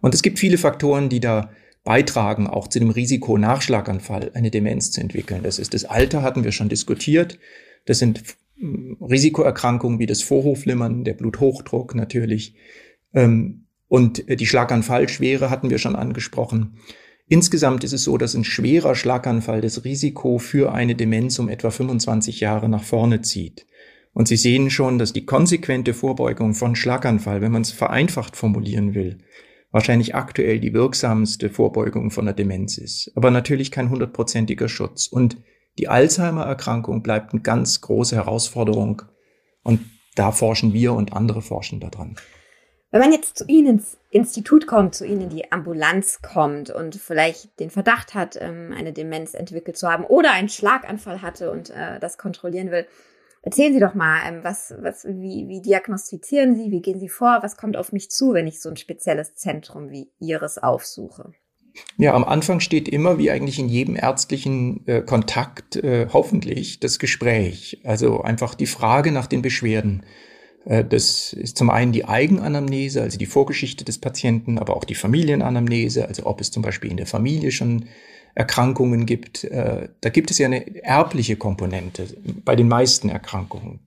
Und 0.00 0.14
es 0.14 0.22
gibt 0.22 0.38
viele 0.38 0.58
Faktoren, 0.58 1.08
die 1.08 1.20
da 1.20 1.50
beitragen, 1.82 2.46
auch 2.46 2.68
zu 2.68 2.78
dem 2.78 2.90
Risiko, 2.90 3.36
Nachschlaganfall, 3.36 4.30
eine 4.34 4.50
Demenz 4.50 4.92
zu 4.92 5.00
entwickeln. 5.00 5.42
Das 5.42 5.58
ist 5.58 5.74
das 5.74 5.84
Alter, 5.84 6.22
hatten 6.22 6.44
wir 6.44 6.52
schon 6.52 6.68
diskutiert. 6.68 7.38
Das 7.86 7.98
sind 7.98 8.22
hm, 8.58 8.96
Risikoerkrankungen 9.00 9.98
wie 9.98 10.06
das 10.06 10.22
Vorhofflimmern, 10.22 11.04
der 11.04 11.14
Bluthochdruck 11.14 11.94
natürlich. 11.94 12.54
Ähm, 13.14 13.66
und 13.88 14.24
die 14.28 14.46
Schlaganfallschwere 14.46 15.50
hatten 15.50 15.68
wir 15.68 15.78
schon 15.78 15.96
angesprochen. 15.96 16.78
Insgesamt 17.26 17.84
ist 17.84 17.92
es 17.92 18.04
so, 18.04 18.18
dass 18.18 18.34
ein 18.34 18.44
schwerer 18.44 18.94
Schlaganfall 18.94 19.60
das 19.60 19.84
Risiko 19.84 20.38
für 20.38 20.72
eine 20.72 20.94
Demenz 20.94 21.38
um 21.38 21.48
etwa 21.48 21.70
25 21.70 22.40
Jahre 22.40 22.68
nach 22.68 22.82
vorne 22.82 23.20
zieht. 23.22 23.66
Und 24.12 24.28
Sie 24.28 24.36
sehen 24.36 24.70
schon, 24.70 24.98
dass 24.98 25.12
die 25.12 25.26
konsequente 25.26 25.94
Vorbeugung 25.94 26.54
von 26.54 26.74
Schlaganfall, 26.74 27.40
wenn 27.40 27.52
man 27.52 27.62
es 27.62 27.70
vereinfacht 27.70 28.36
formulieren 28.36 28.94
will, 28.94 29.18
wahrscheinlich 29.70 30.14
aktuell 30.14 30.58
die 30.58 30.74
wirksamste 30.74 31.50
Vorbeugung 31.50 32.10
von 32.10 32.24
der 32.24 32.34
Demenz 32.34 32.78
ist. 32.78 33.12
Aber 33.14 33.30
natürlich 33.30 33.70
kein 33.70 33.90
hundertprozentiger 33.90 34.68
Schutz. 34.68 35.06
Und 35.06 35.36
die 35.78 35.88
Alzheimer-Erkrankung 35.88 37.02
bleibt 37.02 37.32
eine 37.32 37.42
ganz 37.42 37.80
große 37.80 38.16
Herausforderung. 38.16 39.02
Und 39.62 39.80
da 40.16 40.32
forschen 40.32 40.72
wir 40.72 40.94
und 40.94 41.12
andere 41.12 41.42
forschen 41.42 41.78
daran. 41.78 42.16
Wenn 42.90 43.00
man 43.00 43.12
jetzt 43.12 43.38
zu 43.38 43.44
Ihnen 43.46 43.78
ins 43.78 43.98
Institut 44.10 44.66
kommt, 44.66 44.96
zu 44.96 45.06
Ihnen 45.06 45.22
in 45.22 45.28
die 45.28 45.52
Ambulanz 45.52 46.22
kommt 46.22 46.70
und 46.70 46.96
vielleicht 46.96 47.60
den 47.60 47.70
Verdacht 47.70 48.14
hat, 48.14 48.36
ähm, 48.40 48.74
eine 48.76 48.92
Demenz 48.92 49.34
entwickelt 49.34 49.76
zu 49.76 49.88
haben 49.88 50.04
oder 50.04 50.32
einen 50.32 50.48
Schlaganfall 50.48 51.22
hatte 51.22 51.52
und 51.52 51.70
äh, 51.70 52.00
das 52.00 52.18
kontrollieren 52.18 52.70
will, 52.70 52.86
Erzählen 53.42 53.72
Sie 53.72 53.80
doch 53.80 53.94
mal, 53.94 54.20
ähm, 54.26 54.40
was, 54.42 54.74
was, 54.80 55.06
wie, 55.06 55.48
wie 55.48 55.62
diagnostizieren 55.62 56.56
Sie, 56.56 56.70
wie 56.70 56.82
gehen 56.82 57.00
Sie 57.00 57.08
vor, 57.08 57.38
was 57.40 57.56
kommt 57.56 57.76
auf 57.76 57.90
mich 57.90 58.10
zu, 58.10 58.34
wenn 58.34 58.46
ich 58.46 58.60
so 58.60 58.68
ein 58.68 58.76
spezielles 58.76 59.34
Zentrum 59.34 59.90
wie 59.90 60.10
Ihres 60.18 60.58
aufsuche? 60.58 61.32
Ja, 61.96 62.12
am 62.12 62.24
Anfang 62.24 62.60
steht 62.60 62.86
immer, 62.86 63.16
wie 63.16 63.30
eigentlich 63.30 63.58
in 63.58 63.68
jedem 63.68 63.96
ärztlichen 63.96 64.86
äh, 64.86 65.00
Kontakt, 65.00 65.76
äh, 65.76 66.08
hoffentlich 66.12 66.80
das 66.80 66.98
Gespräch. 66.98 67.80
Also 67.84 68.20
einfach 68.20 68.54
die 68.54 68.66
Frage 68.66 69.10
nach 69.10 69.26
den 69.26 69.40
Beschwerden. 69.40 70.04
Äh, 70.64 70.84
das 70.84 71.32
ist 71.32 71.58
zum 71.58 71.70
einen 71.70 71.92
die 71.92 72.04
Eigenanamnese, 72.04 73.02
also 73.02 73.18
die 73.18 73.26
Vorgeschichte 73.26 73.84
des 73.84 73.98
Patienten, 73.98 74.58
aber 74.58 74.76
auch 74.76 74.84
die 74.84 74.94
Familienanamnese, 74.94 76.06
also 76.06 76.26
ob 76.26 76.40
es 76.40 76.50
zum 76.50 76.62
Beispiel 76.62 76.90
in 76.90 76.96
der 76.96 77.06
Familie 77.06 77.52
schon 77.52 77.86
Erkrankungen 78.34 79.06
gibt. 79.06 79.44
Äh, 79.44 79.88
da 80.00 80.08
gibt 80.08 80.30
es 80.30 80.38
ja 80.38 80.46
eine 80.46 80.84
erbliche 80.84 81.36
Komponente 81.36 82.06
bei 82.44 82.56
den 82.56 82.68
meisten 82.68 83.08
Erkrankungen. 83.08 83.80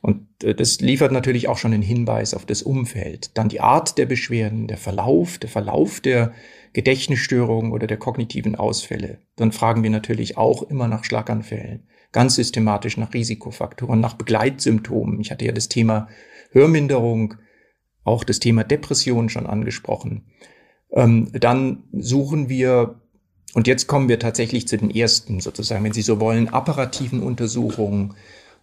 Und 0.00 0.26
äh, 0.42 0.54
das 0.54 0.80
liefert 0.80 1.12
natürlich 1.12 1.48
auch 1.48 1.58
schon 1.58 1.72
einen 1.72 1.82
Hinweis 1.82 2.34
auf 2.34 2.46
das 2.46 2.62
Umfeld. 2.62 3.36
Dann 3.36 3.48
die 3.48 3.60
Art 3.60 3.98
der 3.98 4.06
Beschwerden, 4.06 4.68
der 4.68 4.76
Verlauf, 4.76 5.38
der 5.38 5.50
Verlauf 5.50 6.00
der 6.00 6.32
Gedächtnisstörungen 6.72 7.72
oder 7.72 7.86
der 7.86 7.96
kognitiven 7.96 8.54
Ausfälle. 8.54 9.18
Dann 9.36 9.52
fragen 9.52 9.82
wir 9.82 9.90
natürlich 9.90 10.36
auch 10.36 10.62
immer 10.62 10.86
nach 10.86 11.04
Schlaganfällen, 11.04 11.88
ganz 12.12 12.34
systematisch 12.36 12.96
nach 12.96 13.12
Risikofaktoren, 13.12 14.00
nach 14.00 14.14
Begleitsymptomen. 14.14 15.20
Ich 15.20 15.30
hatte 15.30 15.44
ja 15.44 15.52
das 15.52 15.68
Thema 15.68 16.08
Hörminderung, 16.52 17.34
auch 18.04 18.24
das 18.24 18.38
Thema 18.38 18.64
Depression 18.64 19.28
schon 19.28 19.46
angesprochen. 19.46 20.26
Ähm, 20.92 21.30
dann 21.32 21.84
suchen 21.92 22.48
wir 22.48 23.00
und 23.54 23.66
jetzt 23.66 23.86
kommen 23.86 24.08
wir 24.08 24.18
tatsächlich 24.18 24.68
zu 24.68 24.76
den 24.76 24.90
ersten, 24.90 25.40
sozusagen, 25.40 25.84
wenn 25.84 25.92
Sie 25.92 26.02
so 26.02 26.20
wollen, 26.20 26.48
apparativen 26.48 27.22
Untersuchungen 27.22 28.14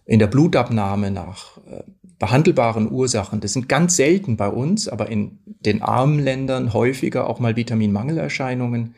in 0.04 0.20
der 0.20 0.28
Blutabnahme 0.28 1.10
nach 1.10 1.58
äh, 1.58 1.82
behandelbaren 2.18 2.90
Ursachen. 2.90 3.40
Das 3.40 3.52
sind 3.52 3.68
ganz 3.68 3.96
selten 3.96 4.36
bei 4.36 4.48
uns, 4.48 4.88
aber 4.88 5.08
in 5.08 5.38
den 5.44 5.82
armen 5.82 6.20
Ländern 6.20 6.72
häufiger 6.72 7.28
auch 7.28 7.40
mal 7.40 7.56
Vitaminmangelerscheinungen. 7.56 8.94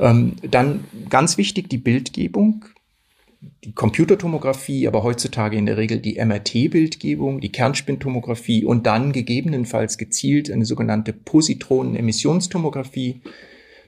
Ähm, 0.00 0.34
dann 0.50 0.84
ganz 1.08 1.38
wichtig 1.38 1.70
die 1.70 1.78
Bildgebung, 1.78 2.64
die 3.64 3.72
Computertomographie, 3.72 4.88
aber 4.88 5.02
heutzutage 5.02 5.56
in 5.56 5.66
der 5.66 5.76
Regel 5.76 6.00
die 6.00 6.24
MRT-Bildgebung, 6.24 7.40
die 7.40 7.52
Kernspintomographie 7.52 8.64
und 8.64 8.86
dann 8.86 9.12
gegebenenfalls 9.12 9.98
gezielt 9.98 10.50
eine 10.50 10.64
sogenannte 10.64 11.12
Positronen-Emissionstomographie 11.12 13.20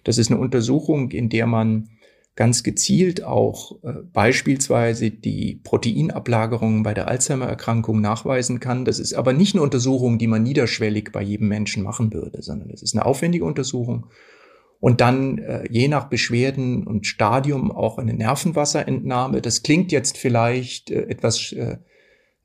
das 0.06 0.18
ist 0.18 0.30
eine 0.30 0.38
Untersuchung, 0.38 1.10
in 1.10 1.28
der 1.28 1.48
man 1.48 1.88
ganz 2.36 2.62
gezielt 2.62 3.24
auch 3.24 3.82
äh, 3.82 3.92
beispielsweise 4.12 5.10
die 5.10 5.60
Proteinablagerungen 5.64 6.84
bei 6.84 6.94
der 6.94 7.08
Alzheimer-Erkrankung 7.08 8.00
nachweisen 8.00 8.60
kann. 8.60 8.84
Das 8.84 9.00
ist 9.00 9.14
aber 9.14 9.32
nicht 9.32 9.56
eine 9.56 9.62
Untersuchung, 9.62 10.18
die 10.18 10.28
man 10.28 10.44
niederschwellig 10.44 11.10
bei 11.10 11.22
jedem 11.22 11.48
Menschen 11.48 11.82
machen 11.82 12.12
würde, 12.12 12.40
sondern 12.40 12.70
es 12.70 12.82
ist 12.82 12.94
eine 12.94 13.04
aufwendige 13.04 13.44
Untersuchung. 13.44 14.06
Und 14.78 15.00
dann 15.00 15.38
äh, 15.38 15.64
je 15.70 15.88
nach 15.88 16.08
Beschwerden 16.08 16.86
und 16.86 17.06
Stadium 17.06 17.72
auch 17.72 17.98
eine 17.98 18.14
Nervenwasserentnahme. 18.14 19.40
Das 19.40 19.62
klingt 19.62 19.90
jetzt 19.90 20.18
vielleicht 20.18 20.90
äh, 20.90 21.08
etwas 21.08 21.52
äh, 21.52 21.78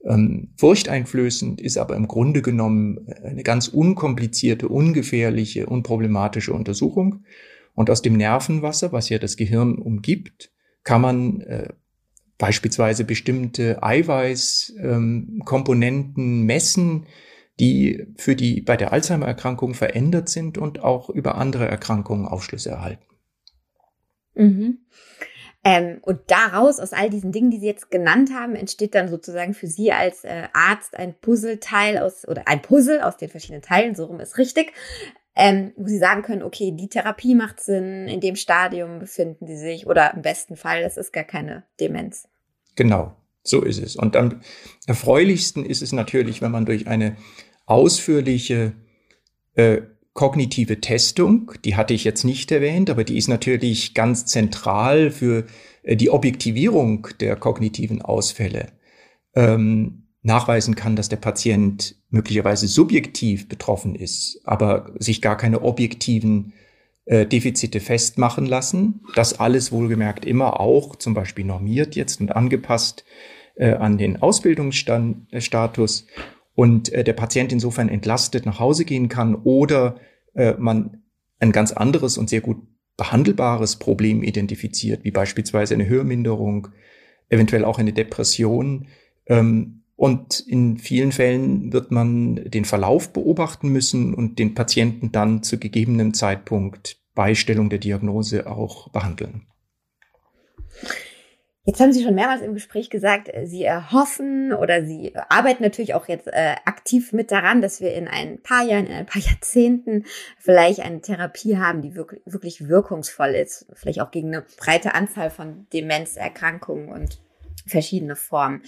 ähm, 0.04 0.50
furchteinflößend, 0.58 1.62
ist 1.62 1.78
aber 1.78 1.96
im 1.96 2.08
Grunde 2.08 2.42
genommen 2.42 3.08
äh, 3.08 3.28
eine 3.28 3.44
ganz 3.44 3.68
unkomplizierte, 3.68 4.68
ungefährliche, 4.68 5.68
unproblematische 5.68 6.54
Untersuchung. 6.54 7.24
Und 7.74 7.90
aus 7.90 8.02
dem 8.02 8.18
Nervenwasser, 8.18 8.92
was 8.92 9.08
ja 9.10 9.18
das 9.20 9.38
Gehirn 9.38 9.76
umgibt, 9.76 10.52
kann 10.84 11.02
man 11.02 11.40
äh, 11.42 11.70
beispielsweise 12.38 13.06
bestimmte 13.06 13.82
Eiweißkomponenten 13.84 16.24
ähm, 16.24 16.46
messen, 16.46 17.06
die 17.62 18.08
für 18.18 18.36
die 18.36 18.60
bei 18.60 18.76
der 18.76 18.92
Alzheimer-Erkrankung 18.92 19.76
verändert 19.76 20.28
sind 20.28 20.58
und 20.58 20.84
auch 20.84 21.10
über 21.10 21.36
andere 21.36 21.68
Erkrankungen 21.68 22.28
Aufschlüsse 22.28 22.72
erhalten. 22.72 23.06
Mhm. 24.34 24.80
Ähm, 25.64 26.00
und 26.02 26.20
daraus, 26.28 26.80
aus 26.80 26.92
all 26.92 27.12
diesen 27.12 27.32
Dingen, 27.32 27.52
die 27.52 27.60
Sie 27.60 27.68
jetzt 27.68 27.92
genannt 27.92 28.32
haben, 28.34 28.56
entsteht 28.56 28.96
dann 28.96 29.10
sozusagen 29.10 29.54
für 29.54 29.68
Sie 29.68 29.92
als 29.92 30.24
äh, 30.24 30.48
Arzt 30.54 30.98
ein 30.98 31.14
Puzzleteil 31.14 32.00
aus, 32.00 32.28
oder 32.28 32.48
ein 32.48 32.64
Puzzle 32.64 33.02
aus 33.02 33.18
den 33.18 33.30
verschiedenen 33.30 33.62
Teilen, 33.62 33.94
so 33.94 34.06
rum 34.06 34.20
ist 34.20 34.40
richtig, 34.40 34.74
ähm, 35.36 35.72
wo 35.78 35.88
Sie 35.88 36.00
sagen 36.00 36.24
können, 36.24 36.42
okay, 36.42 36.72
die 36.72 36.90
Therapie 36.90 37.36
macht 37.36 37.60
Sinn, 37.60 38.08
in 38.08 38.22
dem 38.22 38.36
Stadium 38.36 38.98
befinden 38.98 39.46
Sie 39.46 39.58
sich, 39.58 39.86
oder 39.86 40.16
im 40.16 40.24
besten 40.24 40.56
Fall, 40.56 40.82
es 40.82 40.98
ist 40.98 41.14
gar 41.14 41.26
keine 41.26 41.64
Demenz. 41.80 42.28
Genau, 42.76 43.16
so 43.44 43.62
ist 43.62 43.78
es. 43.78 43.96
Und 43.96 44.16
am 44.16 44.42
erfreulichsten 44.88 45.64
ist 45.64 45.84
es 45.84 45.94
natürlich, 45.94 46.42
wenn 46.42 46.52
man 46.52 46.66
durch 46.66 46.88
eine 46.88 47.18
ausführliche 47.72 48.74
äh, 49.56 49.82
kognitive 50.14 50.82
Testung, 50.82 51.54
die 51.64 51.76
hatte 51.76 51.94
ich 51.94 52.04
jetzt 52.04 52.26
nicht 52.26 52.52
erwähnt, 52.52 52.90
aber 52.90 53.04
die 53.04 53.18
ist 53.18 53.30
natürlich 53.30 53.94
ganz 53.94 54.26
zentral 54.26 55.10
für 55.10 55.46
äh, 55.84 55.96
die 55.96 56.10
Objektivierung 56.10 57.08
der 57.20 57.36
kognitiven 57.38 58.02
Ausfälle. 58.02 58.74
Ähm, 59.36 60.04
nachweisen 60.24 60.76
kann, 60.76 60.96
dass 60.96 61.10
der 61.10 61.18
Patient 61.18 61.96
möglicherweise 62.10 62.68
subjektiv 62.68 63.50
betroffen 63.50 63.96
ist, 63.96 64.40
aber 64.44 64.92
sich 65.00 65.22
gar 65.22 65.38
keine 65.38 65.64
objektiven 65.64 66.54
äh, 67.06 67.26
Defizite 67.26 67.80
festmachen 67.80 68.46
lassen. 68.46 69.02
Das 69.16 69.40
alles 69.40 69.72
wohlgemerkt 69.72 70.26
immer 70.26 70.60
auch 70.60 70.96
zum 70.98 71.14
Beispiel 71.14 71.46
normiert 71.46 71.96
jetzt 71.96 72.22
und 72.22 72.36
angepasst 72.36 73.04
äh, 73.56 73.74
an 73.74 73.98
den 73.98 74.22
Ausbildungsstatus 74.22 76.06
und 76.56 76.92
äh, 76.92 77.04
der 77.04 77.14
Patient 77.14 77.52
insofern 77.52 77.90
entlastet 77.90 78.46
nach 78.46 78.60
Hause 78.60 78.86
gehen 78.86 79.10
kann 79.10 79.36
oder 79.36 79.96
äh, 80.34 80.54
man 80.58 81.04
ein 81.40 81.52
ganz 81.52 81.72
anderes 81.72 82.18
und 82.18 82.30
sehr 82.30 82.42
gut 82.42 82.62
behandelbares 82.98 83.78
Problem 83.78 84.22
identifiziert, 84.22 85.04
wie 85.04 85.12
beispielsweise 85.12 85.74
eine 85.74 85.88
Hörminderung, 85.88 86.68
eventuell 87.30 87.66
auch 87.66 87.80
eine 87.80 87.94
Depression. 87.94 88.88
Ähm, 89.26 89.84
und 89.96 90.40
in 90.40 90.78
vielen 90.78 91.12
Fällen 91.12 91.74
wird 91.74 91.92
man 91.92 92.36
den 92.36 92.66
Verlauf 92.66 93.14
beobachten 93.14 93.70
müssen 93.70 94.14
und 94.14 94.40
den 94.40 94.56
Patienten 94.56 95.12
dann 95.12 95.44
zu 95.44 95.60
gegebenem 95.60 96.14
Zeitpunkt 96.14 96.98
bei 97.14 97.36
Stellung 97.36 97.70
der 97.70 97.80
Diagnose 97.80 98.50
auch 98.50 98.90
behandeln. 98.90 99.48
Jetzt 101.72 101.80
haben 101.80 101.94
Sie 101.94 102.04
schon 102.04 102.16
mehrmals 102.16 102.42
im 102.42 102.54
Gespräch 102.54 102.90
gesagt, 102.90 103.34
äh, 103.34 103.48
Sie 103.48 103.64
erhoffen 103.64 104.52
oder 104.52 104.84
Sie 104.84 105.14
arbeiten 105.30 105.64
natürlich 105.64 105.94
auch 105.94 106.10
jetzt 106.10 106.28
äh, 106.28 106.56
aktiv 106.66 107.14
mit 107.14 107.32
daran, 107.32 107.62
dass 107.62 107.80
wir 107.80 107.94
in 107.94 108.10
ein 108.10 108.42
paar 108.42 108.66
Jahren, 108.66 108.88
in 108.88 108.92
ein 108.92 109.06
paar 109.06 109.22
Jahrzehnten 109.26 110.04
vielleicht 110.38 110.82
eine 110.82 111.00
Therapie 111.00 111.56
haben, 111.56 111.82
die 111.82 111.96
wirklich, 111.96 112.24
wirklich 112.26 112.68
wirkungsvoll 112.68 113.30
ist, 113.30 113.68
vielleicht 113.72 114.02
auch 114.02 114.12
gegen 114.12 114.36
eine 114.36 114.44
breite 114.58 114.96
Anzahl 114.96 115.30
von 115.30 115.66
Demenzerkrankungen 115.72 116.90
und 116.90 117.22
verschiedene 117.66 118.18
Formen. 118.18 118.64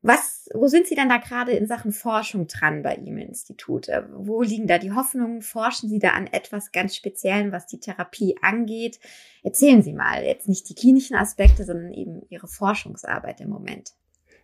Was, 0.00 0.48
wo 0.54 0.68
sind 0.68 0.86
Sie 0.86 0.94
denn 0.94 1.08
da 1.08 1.16
gerade 1.16 1.52
in 1.52 1.66
Sachen 1.66 1.92
Forschung 1.92 2.46
dran 2.46 2.82
bei 2.82 2.94
Ihrem 2.94 3.18
Institut? 3.18 3.88
Äh, 3.88 4.04
wo 4.12 4.42
liegen 4.42 4.68
da 4.68 4.78
die 4.78 4.92
Hoffnungen? 4.92 5.42
Forschen 5.42 5.88
Sie 5.88 5.98
da 5.98 6.10
an 6.10 6.28
etwas 6.28 6.70
ganz 6.70 6.94
Speziellen, 6.94 7.50
was 7.50 7.66
die 7.66 7.80
Therapie 7.80 8.36
angeht? 8.40 9.00
Erzählen 9.42 9.82
Sie 9.82 9.92
mal, 9.92 10.22
jetzt 10.24 10.48
nicht 10.48 10.68
die 10.68 10.76
klinischen 10.76 11.16
Aspekte, 11.16 11.64
sondern 11.64 11.92
eben 11.92 12.22
Ihre 12.28 12.46
Forschungsarbeit 12.46 13.40
im 13.40 13.48
Moment. 13.48 13.94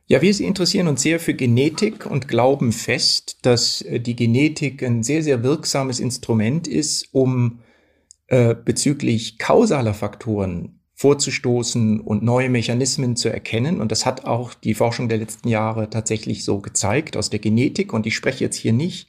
Ja, 0.06 0.20
wir 0.20 0.38
interessieren 0.38 0.88
uns 0.88 1.02
sehr 1.02 1.18
für 1.18 1.34
Genetik 1.34 2.04
und 2.04 2.28
glauben 2.28 2.72
fest, 2.72 3.38
dass 3.46 3.80
äh, 3.82 4.00
die 4.00 4.16
Genetik 4.16 4.82
ein 4.82 5.04
sehr, 5.04 5.22
sehr 5.22 5.44
wirksames 5.44 6.00
Instrument 6.00 6.66
ist, 6.66 7.14
um 7.14 7.60
äh, 8.26 8.54
bezüglich 8.54 9.38
kausaler 9.38 9.94
Faktoren 9.94 10.80
vorzustoßen 11.04 12.00
und 12.00 12.22
neue 12.22 12.48
Mechanismen 12.48 13.14
zu 13.14 13.28
erkennen. 13.28 13.82
Und 13.82 13.92
das 13.92 14.06
hat 14.06 14.24
auch 14.24 14.54
die 14.54 14.72
Forschung 14.72 15.10
der 15.10 15.18
letzten 15.18 15.48
Jahre 15.48 15.90
tatsächlich 15.90 16.44
so 16.44 16.60
gezeigt 16.60 17.18
aus 17.18 17.28
der 17.28 17.40
Genetik. 17.40 17.92
Und 17.92 18.06
ich 18.06 18.16
spreche 18.16 18.42
jetzt 18.42 18.56
hier 18.56 18.72
nicht 18.72 19.06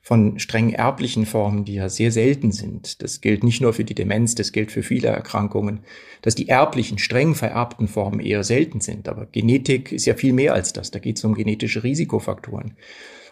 von 0.00 0.38
streng 0.38 0.70
erblichen 0.70 1.26
Formen, 1.26 1.66
die 1.66 1.74
ja 1.74 1.90
sehr 1.90 2.12
selten 2.12 2.50
sind. 2.50 3.02
Das 3.02 3.20
gilt 3.20 3.44
nicht 3.44 3.60
nur 3.60 3.74
für 3.74 3.84
die 3.84 3.94
Demenz, 3.94 4.34
das 4.34 4.52
gilt 4.52 4.72
für 4.72 4.82
viele 4.82 5.08
Erkrankungen, 5.08 5.80
dass 6.22 6.34
die 6.34 6.48
erblichen, 6.48 6.96
streng 6.96 7.34
vererbten 7.34 7.88
Formen 7.88 8.20
eher 8.20 8.42
selten 8.42 8.80
sind. 8.80 9.06
Aber 9.06 9.26
Genetik 9.26 9.92
ist 9.92 10.06
ja 10.06 10.14
viel 10.14 10.32
mehr 10.32 10.54
als 10.54 10.72
das. 10.72 10.92
Da 10.92 10.98
geht 10.98 11.18
es 11.18 11.24
um 11.24 11.34
genetische 11.34 11.84
Risikofaktoren. 11.84 12.72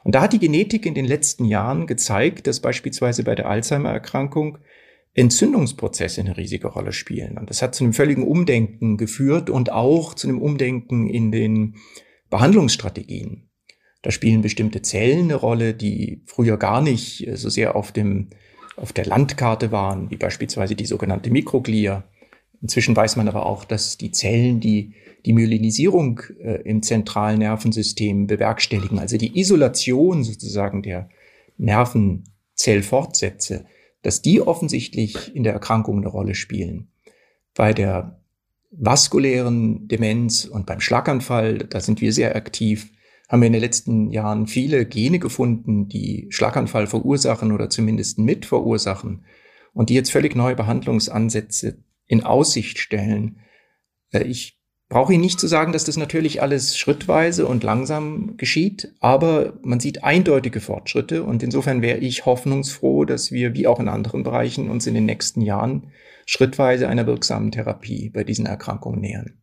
Und 0.05 0.15
da 0.15 0.21
hat 0.21 0.35
die 0.35 0.39
Genetik 0.39 0.85
in 0.85 0.93
den 0.93 1.07
letzten 1.07 1.47
Jahren 1.47 1.87
gezeigt, 1.87 2.47
dass 2.47 2.61
beispielsweise 2.61 3.25
bei 3.25 3.35
der 3.35 3.49
Alzheimer-Erkrankung 3.49 4.59
Entzündungsprozesse 5.15 6.23
eine 6.23 6.37
riesige 6.37 6.69
Rolle 6.69 6.93
spielen. 6.93 7.39
Und 7.39 7.51
das 7.51 7.63
hat 7.63 7.75
zu 7.75 7.85
einem 7.85 7.93
völligen 7.93 8.27
Umdenken 8.27 8.97
geführt 8.97 9.51
und 9.51 9.71
auch 9.71 10.15
zu 10.15 10.29
einem 10.29 10.41
Umdenken 10.41 11.09
in 11.09 11.31
den 11.31 11.77
Behandlungsstrategien. 12.31 13.51
Da 14.01 14.11
spielen 14.11 14.43
bestimmte 14.43 14.83
Zellen 14.83 15.25
eine 15.25 15.37
Rolle, 15.37 15.75
die 15.75 16.23
früher 16.27 16.57
gar 16.57 16.81
nicht 16.81 17.29
so 17.35 17.51
sehr 17.51 17.77
auf 17.77 17.93
dem, 17.93 18.31
auf 18.77 18.93
der 18.93 19.05
Landkarte 19.05 19.71
waren, 19.71 20.11
wie 20.11 20.17
beispielsweise 20.17 20.75
die 20.75 20.87
sogenannte 20.87 21.31
Mikroglia. 21.31 22.05
Inzwischen 22.63 22.97
weiß 22.97 23.17
man 23.17 23.29
aber 23.29 23.47
auch, 23.47 23.65
dass 23.65 23.99
die 23.99 24.13
Zellen, 24.13 24.61
die 24.61 24.95
die 25.25 25.35
Myelinisierung 25.35 26.21
äh, 26.41 26.63
im 26.63 26.83
zentralen 26.83 27.39
Nervensystem 27.39 28.27
bewerkstelligen, 28.27 28.99
also 28.99 29.17
die 29.17 29.39
Isolation 29.39 30.25
sozusagen 30.25 30.83
der 30.83 31.09
Nervenzellfortsätze, 31.59 33.67
dass 34.03 34.23
die 34.23 34.41
offensichtlich 34.41 35.35
in 35.35 35.45
der 35.45 35.53
Erkrankung 35.53 35.99
eine 35.99 36.09
Rolle 36.09 36.35
spielen. 36.35 36.89
Bei 37.55 37.73
der 37.73 38.21
vaskulären 38.71 39.87
Demenz 39.89 40.45
und 40.45 40.67
beim 40.67 40.81
Schlaganfall, 40.81 41.59
da 41.59 41.81
sind 41.81 42.01
wir 42.01 42.13
sehr 42.13 42.35
aktiv, 42.37 42.91
haben 43.29 43.43
wir 43.43 43.47
in 43.47 43.53
den 43.53 43.63
letzten 43.63 44.11
Jahren 44.11 44.47
viele 44.47 44.85
Gene 44.87 45.19
gefunden, 45.19 45.89
die 45.89 46.27
Schlaganfall 46.31 46.87
verursachen 46.87 47.53
oder 47.53 47.71
zumindest 47.71 48.19
mit 48.19 48.47
verursachen 48.47 49.25
und 49.73 49.89
die 49.89 49.95
jetzt 49.95 50.13
völlig 50.13 50.35
neue 50.35 50.57
Behandlungsansätze 50.57 51.79
in 52.07 52.25
Aussicht 52.25 52.79
stellen. 52.79 53.39
Äh, 54.11 54.25
ich 54.25 54.62
brauche 54.93 55.15
Ihnen 55.15 55.23
nicht 55.23 55.41
zu 55.41 55.47
sagen, 55.47 55.73
dass 55.73 55.85
das 55.85 55.97
natürlich 55.97 56.43
alles 56.43 56.77
schrittweise 56.77 57.47
und 57.47 57.65
langsam 57.65 58.37
geschieht, 58.37 58.93
aber 59.01 59.55
man 59.63 59.81
sieht 59.81 60.05
eindeutige 60.05 60.61
Fortschritte 60.61 61.23
und 61.23 61.43
insofern 61.43 61.81
wäre 61.81 61.97
ich 61.97 62.27
hoffnungsfroh, 62.27 63.07
dass 63.07 63.33
wir 63.33 63.55
wie 63.55 63.67
auch 63.67 63.81
in 63.81 63.89
anderen 63.89 64.23
Bereichen 64.23 64.69
uns 64.69 64.87
in 64.87 64.93
den 64.93 65.07
nächsten 65.07 65.41
Jahren 65.41 65.91
schrittweise 66.27 66.89
einer 66.89 67.07
wirksamen 67.07 67.51
Therapie 67.51 68.11
bei 68.11 68.23
diesen 68.23 68.45
Erkrankungen 68.45 69.01
nähern. 69.01 69.39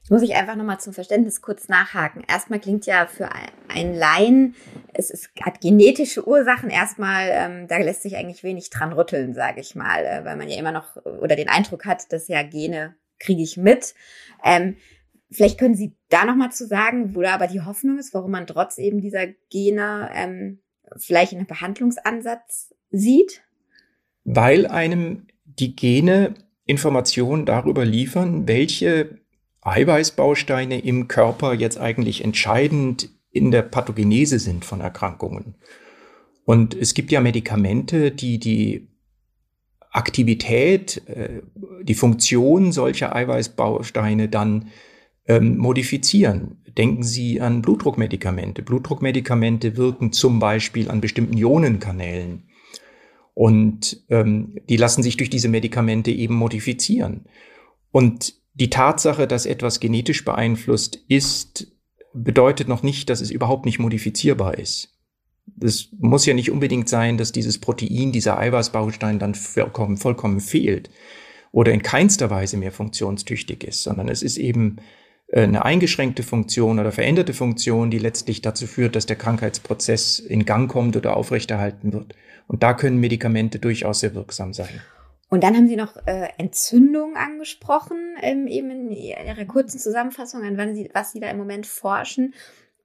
Jetzt 0.00 0.10
muss 0.10 0.20
ich 0.22 0.34
einfach 0.34 0.56
nochmal 0.56 0.80
zum 0.80 0.92
Verständnis 0.92 1.40
kurz 1.40 1.68
nachhaken. 1.68 2.22
Erstmal 2.28 2.60
klingt 2.60 2.84
ja 2.84 3.06
für 3.06 3.30
einen 3.68 3.94
Laien, 3.94 4.54
es 4.92 5.08
ist, 5.08 5.30
hat 5.40 5.62
genetische 5.62 6.28
Ursachen. 6.28 6.68
Erstmal, 6.68 7.30
ähm, 7.30 7.68
da 7.68 7.78
lässt 7.78 8.02
sich 8.02 8.16
eigentlich 8.16 8.42
wenig 8.42 8.68
dran 8.68 8.92
rütteln, 8.92 9.32
sage 9.32 9.60
ich 9.60 9.74
mal, 9.74 10.04
äh, 10.04 10.24
weil 10.26 10.36
man 10.36 10.48
ja 10.48 10.58
immer 10.58 10.72
noch 10.72 10.96
oder 11.22 11.36
den 11.36 11.48
Eindruck 11.48 11.86
hat, 11.86 12.12
dass 12.12 12.28
ja 12.28 12.42
Gene 12.42 12.96
kriege 13.20 13.42
ich 13.42 13.56
mit. 13.56 13.94
Ähm, 14.44 14.76
vielleicht 15.30 15.58
können 15.58 15.76
Sie 15.76 15.94
da 16.08 16.24
noch 16.24 16.34
mal 16.34 16.50
zu 16.50 16.66
sagen, 16.66 17.14
wo 17.14 17.22
da 17.22 17.34
aber 17.34 17.46
die 17.46 17.60
Hoffnung 17.60 17.98
ist, 17.98 18.12
warum 18.14 18.32
man 18.32 18.46
trotz 18.46 18.78
eben 18.78 19.00
dieser 19.00 19.28
Gene 19.50 20.10
ähm, 20.12 20.58
vielleicht 20.96 21.34
einen 21.34 21.46
Behandlungsansatz 21.46 22.74
sieht? 22.90 23.42
Weil 24.24 24.66
einem 24.66 25.28
die 25.44 25.76
Gene 25.76 26.34
Informationen 26.64 27.46
darüber 27.46 27.84
liefern, 27.84 28.48
welche 28.48 29.18
Eiweißbausteine 29.62 30.80
im 30.80 31.08
Körper 31.08 31.52
jetzt 31.54 31.78
eigentlich 31.78 32.24
entscheidend 32.24 33.10
in 33.30 33.50
der 33.50 33.62
Pathogenese 33.62 34.38
sind 34.38 34.64
von 34.64 34.80
Erkrankungen. 34.80 35.54
Und 36.44 36.74
es 36.74 36.94
gibt 36.94 37.12
ja 37.12 37.20
Medikamente, 37.20 38.10
die 38.10 38.38
die 38.38 38.88
Aktivität, 39.90 41.06
äh, 41.08 41.42
die 41.82 41.94
Funktion 41.94 42.72
solcher 42.72 43.14
Eiweißbausteine 43.14 44.28
dann 44.28 44.68
ähm, 45.26 45.56
modifizieren. 45.58 46.62
Denken 46.76 47.02
Sie 47.02 47.40
an 47.40 47.62
Blutdruckmedikamente. 47.62 48.62
Blutdruckmedikamente 48.62 49.76
wirken 49.76 50.12
zum 50.12 50.38
Beispiel 50.38 50.90
an 50.90 51.00
bestimmten 51.00 51.36
Ionenkanälen. 51.36 52.44
Und 53.34 54.04
ähm, 54.08 54.56
die 54.68 54.76
lassen 54.76 55.02
sich 55.02 55.16
durch 55.16 55.30
diese 55.30 55.48
Medikamente 55.48 56.10
eben 56.10 56.34
modifizieren. 56.34 57.26
Und 57.90 58.34
die 58.54 58.70
Tatsache, 58.70 59.26
dass 59.26 59.46
etwas 59.46 59.80
genetisch 59.80 60.24
beeinflusst 60.24 60.96
ist, 61.08 61.72
bedeutet 62.12 62.68
noch 62.68 62.82
nicht, 62.82 63.08
dass 63.08 63.20
es 63.20 63.30
überhaupt 63.30 63.64
nicht 63.64 63.78
modifizierbar 63.78 64.58
ist 64.58 65.00
es 65.60 65.88
muss 65.98 66.26
ja 66.26 66.34
nicht 66.34 66.50
unbedingt 66.50 66.88
sein, 66.88 67.18
dass 67.18 67.32
dieses 67.32 67.58
Protein, 67.58 68.12
dieser 68.12 68.38
Eiweißbaustein 68.38 69.18
dann 69.18 69.34
vollkommen, 69.34 69.96
vollkommen 69.96 70.40
fehlt 70.40 70.90
oder 71.52 71.72
in 71.72 71.82
keinster 71.82 72.30
Weise 72.30 72.56
mehr 72.56 72.72
funktionstüchtig 72.72 73.64
ist, 73.64 73.82
sondern 73.82 74.08
es 74.08 74.22
ist 74.22 74.36
eben 74.36 74.76
äh, 75.28 75.42
eine 75.42 75.64
eingeschränkte 75.64 76.22
Funktion 76.22 76.78
oder 76.78 76.92
veränderte 76.92 77.34
Funktion, 77.34 77.90
die 77.90 77.98
letztlich 77.98 78.42
dazu 78.42 78.66
führt, 78.66 78.96
dass 78.96 79.06
der 79.06 79.16
Krankheitsprozess 79.16 80.18
in 80.18 80.44
Gang 80.44 80.70
kommt 80.70 80.96
oder 80.96 81.16
aufrechterhalten 81.16 81.92
wird. 81.92 82.14
Und 82.46 82.62
da 82.62 82.74
können 82.74 82.98
Medikamente 82.98 83.58
durchaus 83.58 84.00
sehr 84.00 84.14
wirksam 84.14 84.52
sein. 84.52 84.80
Und 85.28 85.44
dann 85.44 85.54
haben 85.54 85.68
Sie 85.68 85.76
noch 85.76 85.96
äh, 86.06 86.28
Entzündung 86.38 87.14
angesprochen, 87.16 88.16
ähm, 88.20 88.48
eben 88.48 88.70
in 88.70 88.90
Ihrer 88.90 89.44
kurzen 89.44 89.78
Zusammenfassung, 89.78 90.42
an 90.42 90.56
wann 90.56 90.74
Sie, 90.74 90.90
was 90.92 91.12
Sie 91.12 91.20
da 91.20 91.30
im 91.30 91.38
Moment 91.38 91.66
forschen 91.66 92.34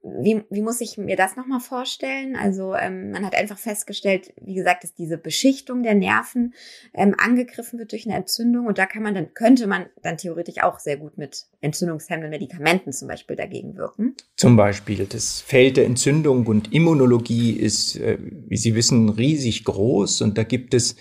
wie, 0.06 0.44
wie 0.52 0.62
muss 0.62 0.82
ich 0.82 0.98
mir 0.98 1.16
das 1.16 1.36
nochmal 1.36 1.60
vorstellen? 1.60 2.36
Also 2.36 2.76
ähm, 2.76 3.12
man 3.12 3.26
hat 3.26 3.36
einfach 3.36 3.58
festgestellt, 3.58 4.34
wie 4.40 4.54
gesagt, 4.54 4.84
dass 4.84 4.94
diese 4.94 5.18
Beschichtung 5.18 5.82
der 5.82 5.96
Nerven 5.96 6.54
ähm, 6.94 7.16
angegriffen 7.18 7.80
wird 7.80 7.92
durch 7.92 8.06
eine 8.06 8.16
Entzündung 8.16 8.68
und 8.68 8.78
da 8.78 8.86
kann 8.86 9.02
man 9.02 9.16
dann, 9.16 9.34
könnte 9.34 9.66
man 9.66 9.88
dann 10.04 10.18
theoretisch 10.18 10.62
auch 10.62 10.80
sehr 10.80 10.98
gut 10.98 11.18
mit 11.18 11.46
entzündungshemmenden 11.62 12.30
Medikamenten 12.30 12.94
zum 12.94 13.08
Beispiel 13.08 13.36
dagegen 13.36 13.78
wirken. 13.78 14.16
Zum 14.36 14.56
Beispiel 14.56 15.06
das 15.06 15.42
Feld 15.42 15.78
der 15.78 15.86
Entzündung 15.86 16.46
und 16.46 16.72
Immunologie 16.72 17.54
ist, 17.54 17.96
äh, 17.96 18.20
wie 18.20 18.58
Sie 18.58 18.76
wissen, 18.76 19.10
riesig 19.10 19.64
groß 19.64 20.22
und 20.22 20.38
da 20.38 20.44
gibt 20.44 20.76
es 20.76 20.96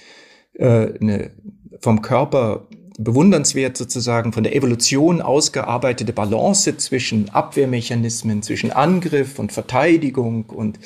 äh, 0.55 0.95
eine 0.99 1.33
vom 1.81 2.01
Körper 2.01 2.69
bewundernswert 2.99 3.77
sozusagen 3.77 4.33
von 4.33 4.45
der 4.45 4.55
Evolution 4.55 5.21
ausgearbeitete 5.21 6.13
Balance 6.13 6.77
zwischen 6.77 7.29
Abwehrmechanismen, 7.31 8.43
zwischen 8.43 8.71
Angriff 8.71 9.39
und 9.39 9.53
Verteidigung 9.53 10.45
und 10.47 10.79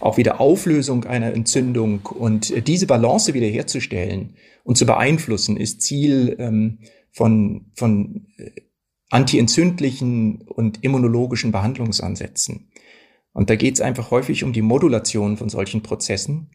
auch 0.00 0.16
wieder 0.16 0.40
Auflösung 0.40 1.04
einer 1.04 1.32
Entzündung. 1.32 2.00
Und 2.06 2.66
diese 2.66 2.86
Balance 2.86 3.32
wiederherzustellen 3.34 4.34
und 4.64 4.76
zu 4.76 4.86
beeinflussen, 4.86 5.56
ist 5.56 5.82
Ziel 5.82 6.36
ähm, 6.38 6.78
von, 7.12 7.66
von 7.74 8.26
äh, 8.38 8.50
antientzündlichen 9.10 10.42
und 10.42 10.82
immunologischen 10.82 11.52
Behandlungsansätzen. 11.52 12.70
Und 13.32 13.50
da 13.50 13.56
geht 13.56 13.74
es 13.74 13.80
einfach 13.80 14.10
häufig 14.10 14.42
um 14.42 14.52
die 14.52 14.62
Modulation 14.62 15.36
von 15.36 15.48
solchen 15.48 15.82
Prozessen 15.82 16.50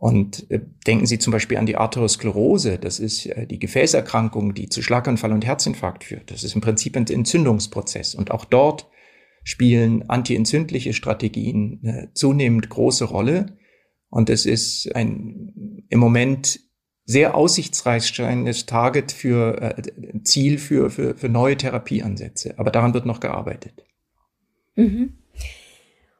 und 0.00 0.48
äh, 0.48 0.60
denken 0.86 1.06
Sie 1.06 1.18
zum 1.18 1.32
Beispiel 1.32 1.56
an 1.56 1.66
die 1.66 1.74
Arteriosklerose. 1.74 2.78
Das 2.78 3.00
ist 3.00 3.26
äh, 3.26 3.48
die 3.48 3.58
Gefäßerkrankung, 3.58 4.54
die 4.54 4.68
zu 4.68 4.80
Schlaganfall 4.80 5.32
und 5.32 5.44
Herzinfarkt 5.44 6.04
führt. 6.04 6.30
Das 6.30 6.44
ist 6.44 6.54
im 6.54 6.60
Prinzip 6.60 6.96
ein 6.96 7.04
Entzündungsprozess. 7.08 8.14
Und 8.14 8.30
auch 8.30 8.44
dort 8.44 8.86
spielen 9.42 10.08
antientzündliche 10.08 10.92
Strategien 10.92 11.80
eine 11.82 12.12
zunehmend 12.14 12.68
große 12.68 13.06
Rolle. 13.06 13.58
Und 14.08 14.30
es 14.30 14.46
ist 14.46 14.94
ein 14.94 15.82
im 15.88 15.98
Moment 15.98 16.60
sehr 17.04 17.34
aussichtsreiches 17.34 18.66
Target 18.66 19.10
für 19.10 19.60
äh, 19.60 20.22
Ziel 20.22 20.58
für, 20.58 20.90
für, 20.90 21.16
für 21.16 21.28
neue 21.28 21.56
Therapieansätze. 21.56 22.56
Aber 22.56 22.70
daran 22.70 22.94
wird 22.94 23.04
noch 23.04 23.18
gearbeitet. 23.18 23.84
Mhm. 24.76 25.17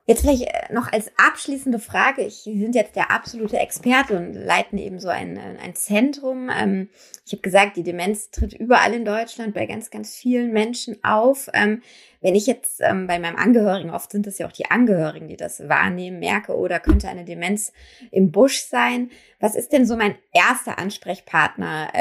Jetzt 0.09 0.23
vielleicht 0.23 0.44
äh, 0.44 0.73
noch 0.73 0.90
als 0.90 1.12
abschließende 1.18 1.79
Frage. 1.79 2.23
Ich, 2.23 2.37
Sie 2.37 2.59
sind 2.59 2.75
jetzt 2.75 2.97
der 2.97 3.11
absolute 3.11 3.59
Experte 3.59 4.16
und 4.16 4.33
leiten 4.33 4.79
eben 4.79 4.99
so 5.01 5.09
ein, 5.09 5.37
äh, 5.37 5.59
ein 5.62 5.75
Zentrum. 5.75 6.49
Ähm, 6.49 6.88
ich 7.27 7.33
habe 7.33 7.42
gesagt, 7.42 7.77
die 7.77 7.83
Demenz 7.83 8.31
tritt 8.31 8.55
überall 8.55 8.94
in 8.94 9.05
Deutschland 9.05 9.53
bei 9.53 9.66
ganz, 9.66 9.90
ganz 9.90 10.16
vielen 10.16 10.51
Menschen 10.51 10.97
auf. 11.05 11.51
Ähm, 11.53 11.83
wenn 12.23 12.35
ich 12.35 12.47
jetzt 12.47 12.81
ähm, 12.81 13.07
bei 13.07 13.18
meinem 13.18 13.37
Angehörigen, 13.37 13.90
oft 13.90 14.11
sind 14.11 14.27
es 14.27 14.38
ja 14.38 14.47
auch 14.47 14.53
die 14.53 14.71
Angehörigen, 14.71 15.29
die 15.29 15.37
das 15.37 15.68
wahrnehmen, 15.68 16.21
merke, 16.21 16.57
oder 16.57 16.77
oh, 16.79 16.85
könnte 16.85 17.09
eine 17.09 17.27
Demenz 17.27 17.75
im 18.11 18.33
Busch 18.33 18.62
sein. 18.62 19.11
Was 19.40 19.55
ist 19.55 19.75
denn 19.75 19.85
so 19.85 19.94
mein 19.94 20.14
erster 20.33 20.79
Ansprechpartner? 20.79 21.92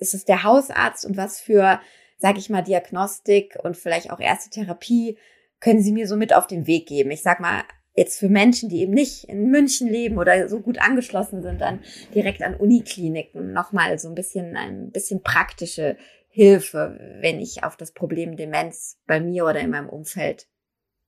ist 0.00 0.14
es 0.14 0.24
der 0.24 0.42
Hausarzt 0.42 1.06
und 1.06 1.16
was 1.16 1.40
für, 1.40 1.80
sage 2.18 2.38
ich 2.38 2.50
mal, 2.50 2.62
Diagnostik 2.62 3.56
und 3.62 3.76
vielleicht 3.76 4.10
auch 4.10 4.18
erste 4.18 4.50
Therapie 4.50 5.16
können 5.64 5.82
Sie 5.82 5.92
mir 5.92 6.06
so 6.06 6.16
mit 6.16 6.34
auf 6.34 6.46
den 6.46 6.66
Weg 6.66 6.86
geben? 6.86 7.10
Ich 7.10 7.22
sag 7.22 7.40
mal, 7.40 7.62
jetzt 7.94 8.18
für 8.18 8.28
Menschen, 8.28 8.68
die 8.68 8.82
eben 8.82 8.92
nicht 8.92 9.24
in 9.24 9.50
München 9.50 9.88
leben 9.88 10.18
oder 10.18 10.46
so 10.50 10.60
gut 10.60 10.78
angeschlossen 10.78 11.42
sind, 11.42 11.58
dann 11.58 11.80
direkt 12.14 12.42
an 12.42 12.54
Unikliniken 12.54 13.54
nochmal 13.54 13.98
so 13.98 14.08
ein 14.08 14.14
bisschen, 14.14 14.58
ein 14.58 14.90
bisschen 14.90 15.22
praktische 15.22 15.96
Hilfe, 16.28 16.98
wenn 17.20 17.40
ich 17.40 17.64
auf 17.64 17.78
das 17.78 17.92
Problem 17.92 18.36
Demenz 18.36 18.98
bei 19.06 19.20
mir 19.20 19.46
oder 19.46 19.60
in 19.60 19.70
meinem 19.70 19.88
Umfeld 19.88 20.48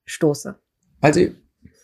stoße. 0.05 0.57
Also 1.01 1.27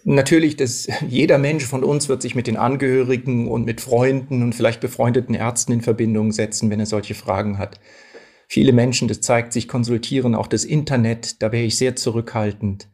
Natürlich, 0.06 0.58
dass 0.58 0.88
jeder 1.08 1.38
Mensch 1.38 1.66
von 1.66 1.84
uns 1.84 2.10
wird 2.10 2.22
sich 2.22 2.36
mit 2.36 2.48
den 2.48 2.58
Angehörigen 2.58 3.50
und 3.50 3.66
mit 3.66 3.82
Freunden 3.82 4.42
und 4.42 4.54
vielleicht 4.54 4.82
befreundeten 4.82 5.36
Ärzten 5.36 5.74
in 5.74 5.82
Verbindung 5.82 6.32
setzen, 6.32 6.70
wenn 6.70 6.80
er 6.80 6.86
solche 6.86 7.14
Fragen 7.14 7.58
hat. 7.58 7.80
Viele 8.54 8.72
Menschen, 8.72 9.08
das 9.08 9.20
zeigt 9.22 9.52
sich, 9.52 9.68
konsultieren 9.68 10.36
auch 10.36 10.46
das 10.46 10.64
Internet. 10.64 11.42
Da 11.42 11.52
wäre 11.52 11.64
ich 11.64 11.76
sehr 11.76 11.96
zurückhaltend. 11.96 12.88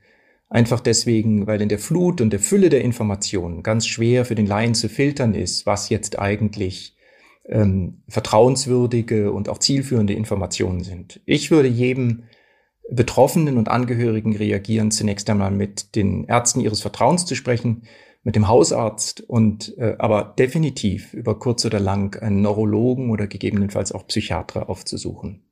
Einfach 0.48 0.80
deswegen, 0.80 1.48
weil 1.48 1.62
in 1.62 1.68
der 1.68 1.80
Flut 1.80 2.22
und 2.22 2.30
der 2.30 2.40
Fülle 2.40 2.70
der 2.70 2.80
Informationen 2.80 3.62
ganz 3.62 3.86
schwer 3.86 4.24
für 4.24 4.36
den 4.36 4.46
Laien 4.46 4.74
zu 4.74 4.88
filtern 4.88 5.34
ist, 5.34 5.66
was 5.66 5.90
jetzt 5.90 6.18
eigentlich 6.18 6.96
ähm, 7.46 8.04
vertrauenswürdige 8.08 9.34
und 9.34 9.50
auch 9.50 9.58
zielführende 9.58 10.14
Informationen 10.14 10.82
sind. 10.82 11.20
Ich 11.26 11.52
würde 11.52 11.68
jedem 11.68 12.24
Betroffenen 12.90 13.58
und 13.58 13.68
Angehörigen 13.68 14.38
reagieren, 14.38 14.92
zunächst 14.92 15.30
einmal 15.30 15.52
mit 15.52 15.94
den 15.94 16.24
Ärzten 16.24 16.62
ihres 16.62 16.80
Vertrauens 16.80 17.26
zu 17.26 17.36
sprechen, 17.36 17.82
mit 18.24 18.38
dem 18.38 18.48
Hausarzt 18.48 19.20
und 19.28 19.78
äh, 19.78 19.98
aber 20.00 20.36
definitiv 20.40 21.14
über 21.14 21.38
kurz 21.38 21.66
oder 21.66 21.82
lang 21.82 22.16
einen 22.22 22.42
Neurologen 22.42 23.12
oder 23.12 23.28
gegebenenfalls 23.28 23.92
auch 23.92 24.08
Psychiater 24.08 24.70
aufzusuchen. 24.70 25.44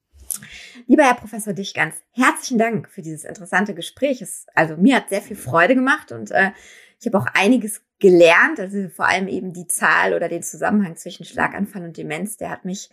Lieber 0.88 1.04
Herr 1.04 1.16
Professor 1.16 1.54
Dichgans, 1.54 1.96
herzlichen 2.12 2.58
Dank 2.58 2.90
für 2.90 3.02
dieses 3.02 3.26
interessante 3.26 3.74
Gespräch. 3.74 4.22
Es, 4.22 4.46
also 4.56 4.78
mir 4.78 4.98
hat 4.98 5.10
sehr 5.10 5.22
viel 5.22 5.36
Freude 5.36 5.76
gemacht 5.76 6.12
und 6.12 6.32
äh, 6.32 6.52
ich 7.00 7.06
habe 7.06 7.18
auch 7.18 7.28
einiges 7.34 7.82
gelernt. 8.00 8.60
Also 8.60 8.90
vor 8.90 9.08
allem 9.08 9.28
eben 9.28 9.54
die 9.54 9.68
Zahl 9.68 10.14
oder 10.14 10.30
den 10.30 10.44
Zusammenhang 10.44 10.96
zwischen 10.96 11.26
Schlaganfall 11.26 11.84
und 11.84 11.98
Demenz, 11.98 12.38
der 12.38 12.50
hat 12.50 12.66
mich 12.66 12.90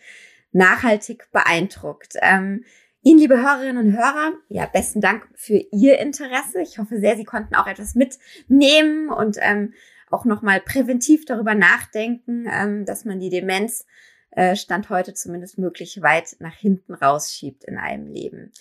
nachhaltig 0.53 1.29
beeindruckt. 1.33 2.15
Ähm, 2.21 2.65
Ihnen, 3.03 3.19
liebe 3.19 3.37
Hörerinnen 3.37 3.77
und 3.77 3.93
Hörer, 3.93 4.33
ja, 4.49 4.65
besten 4.65 5.03
Dank 5.03 5.29
für 5.35 5.63
Ihr 5.73 5.99
Interesse. 5.99 6.63
Ich 6.63 6.79
hoffe 6.79 7.01
sehr, 7.01 7.17
Sie 7.17 7.25
konnten 7.25 7.55
auch 7.55 7.67
etwas 7.67 7.95
mitnehmen 7.95 9.11
und 9.11 9.37
ähm, 9.41 9.75
auch 10.11 10.25
nochmal 10.25 10.61
präventiv 10.61 11.27
darüber 11.27 11.55
nachdenken, 11.55 12.47
ähm, 12.51 12.87
dass 12.87 13.05
man 13.05 13.21
die 13.21 13.29
Demenz 13.29 13.85
äh, 14.35 14.57
Stand 14.57 14.91
heute 14.91 15.15
zumindest 15.15 15.59
möglich 15.59 16.01
weit 16.03 16.37
nach 16.41 16.55
hinten 16.55 16.95
rausschiebt 16.95 17.65
in 17.65 17.77
einem 17.77 18.07
Leben. 18.07 18.53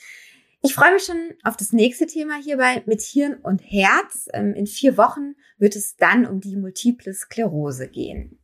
Ich 0.61 0.75
freue 0.75 0.93
mich 0.93 1.03
schon 1.03 1.33
auf 1.43 1.57
das 1.57 1.73
nächste 1.73 2.07
Thema 2.07 2.35
hierbei 2.41 2.83
mit 2.85 3.01
Hirn 3.01 3.35
und 3.35 3.59
Herz. 3.59 4.29
Ähm, 4.33 4.53
in 4.53 4.65
vier 4.65 4.95
Wochen 4.97 5.35
wird 5.57 5.75
es 5.75 5.97
dann 5.97 6.25
um 6.25 6.39
die 6.39 6.55
multiple 6.55 7.13
Sklerose 7.13 7.89
gehen. 7.89 8.39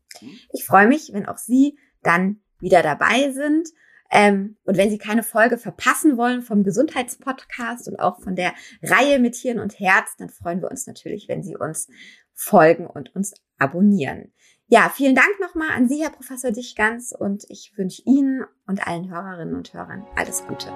Ich 0.52 0.66
freue 0.66 0.88
mich, 0.88 1.12
wenn 1.14 1.28
auch 1.28 1.38
Sie 1.38 1.78
dann 2.04 2.42
wieder 2.60 2.84
dabei 2.84 3.32
sind. 3.32 3.70
Ähm, 4.12 4.58
und 4.64 4.76
wenn 4.76 4.90
Sie 4.90 4.98
keine 4.98 5.24
Folge 5.24 5.58
verpassen 5.58 6.18
wollen 6.18 6.42
vom 6.42 6.64
Gesundheitspodcast 6.64 7.88
und 7.88 8.00
auch 8.00 8.20
von 8.22 8.36
der 8.36 8.54
Reihe 8.82 9.20
mit 9.20 9.36
Hirn 9.36 9.60
und 9.60 9.80
Herz, 9.80 10.16
dann 10.18 10.30
freuen 10.30 10.62
wir 10.62 10.72
uns 10.72 10.88
natürlich, 10.88 11.28
wenn 11.30 11.44
Sie 11.44 11.56
uns 11.56 11.88
folgen 12.34 12.88
und 12.88 13.16
uns 13.16 13.34
abonnieren. 13.60 14.34
Ja, 14.72 14.92
vielen 14.96 15.16
Dank 15.16 15.40
nochmal 15.42 15.70
an 15.76 15.90
Sie, 15.90 16.04
Herr 16.04 16.12
Professor 16.12 16.52
Dichgans, 16.52 17.12
und 17.12 17.44
ich 17.50 17.72
wünsche 17.76 18.04
Ihnen 18.06 18.44
und 18.68 18.86
allen 18.86 19.10
Hörerinnen 19.10 19.56
und 19.56 19.74
Hörern 19.74 20.06
alles 20.16 20.44
Gute. 20.46 20.72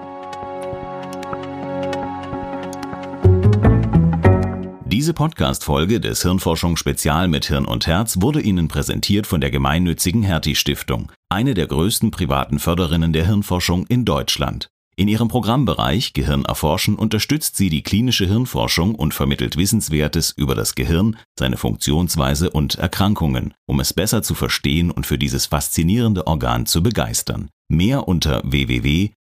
Diese 4.86 5.14
Podcast-Folge 5.14 6.00
des 6.00 6.24
Hirnforschung 6.24 6.76
Spezial 6.76 7.28
mit 7.28 7.46
Hirn 7.46 7.66
und 7.66 7.86
Herz 7.86 8.20
wurde 8.20 8.42
Ihnen 8.42 8.68
präsentiert 8.68 9.28
von 9.28 9.42
der 9.42 9.52
gemeinnützigen 9.52 10.24
Hertie 10.24 10.56
Stiftung, 10.56 11.12
eine 11.30 11.54
der 11.54 11.68
größten 11.68 12.10
privaten 12.10 12.58
Förderinnen 12.58 13.14
der 13.14 13.28
Hirnforschung 13.28 13.86
in 13.86 14.06
Deutschland. 14.06 14.73
In 14.96 15.08
ihrem 15.08 15.28
Programmbereich 15.28 16.14
Gehirn 16.14 16.46
erforschen 16.46 16.96
unterstützt 16.96 17.58
sie 17.58 17.70
die 17.70 17.82
klinische 17.82 18.28
Hirnforschung 18.28 18.94
und 18.94 19.14
vermittelt 19.14 19.58
Wissenswertes 19.58 20.32
über 20.36 20.54
das 20.54 20.76
Gehirn, 20.76 21.18
seine 21.38 21.58
Funktionsweise 21.58 22.52
und 22.52 22.76
Erkrankungen, 22.76 23.54
um 23.66 23.80
es 23.80 23.94
besser 23.94 24.22
zu 24.22 24.36
verstehen 24.36 24.92
und 24.92 25.08
für 25.08 25.18
dieses 25.18 25.48
faszinierende 25.48 26.28
Organ 26.28 26.68
zu 26.68 26.84
begeistern. 26.84 27.50
Mehr 27.70 28.08
unter 28.08 28.42
www.ghst.de 28.44 29.14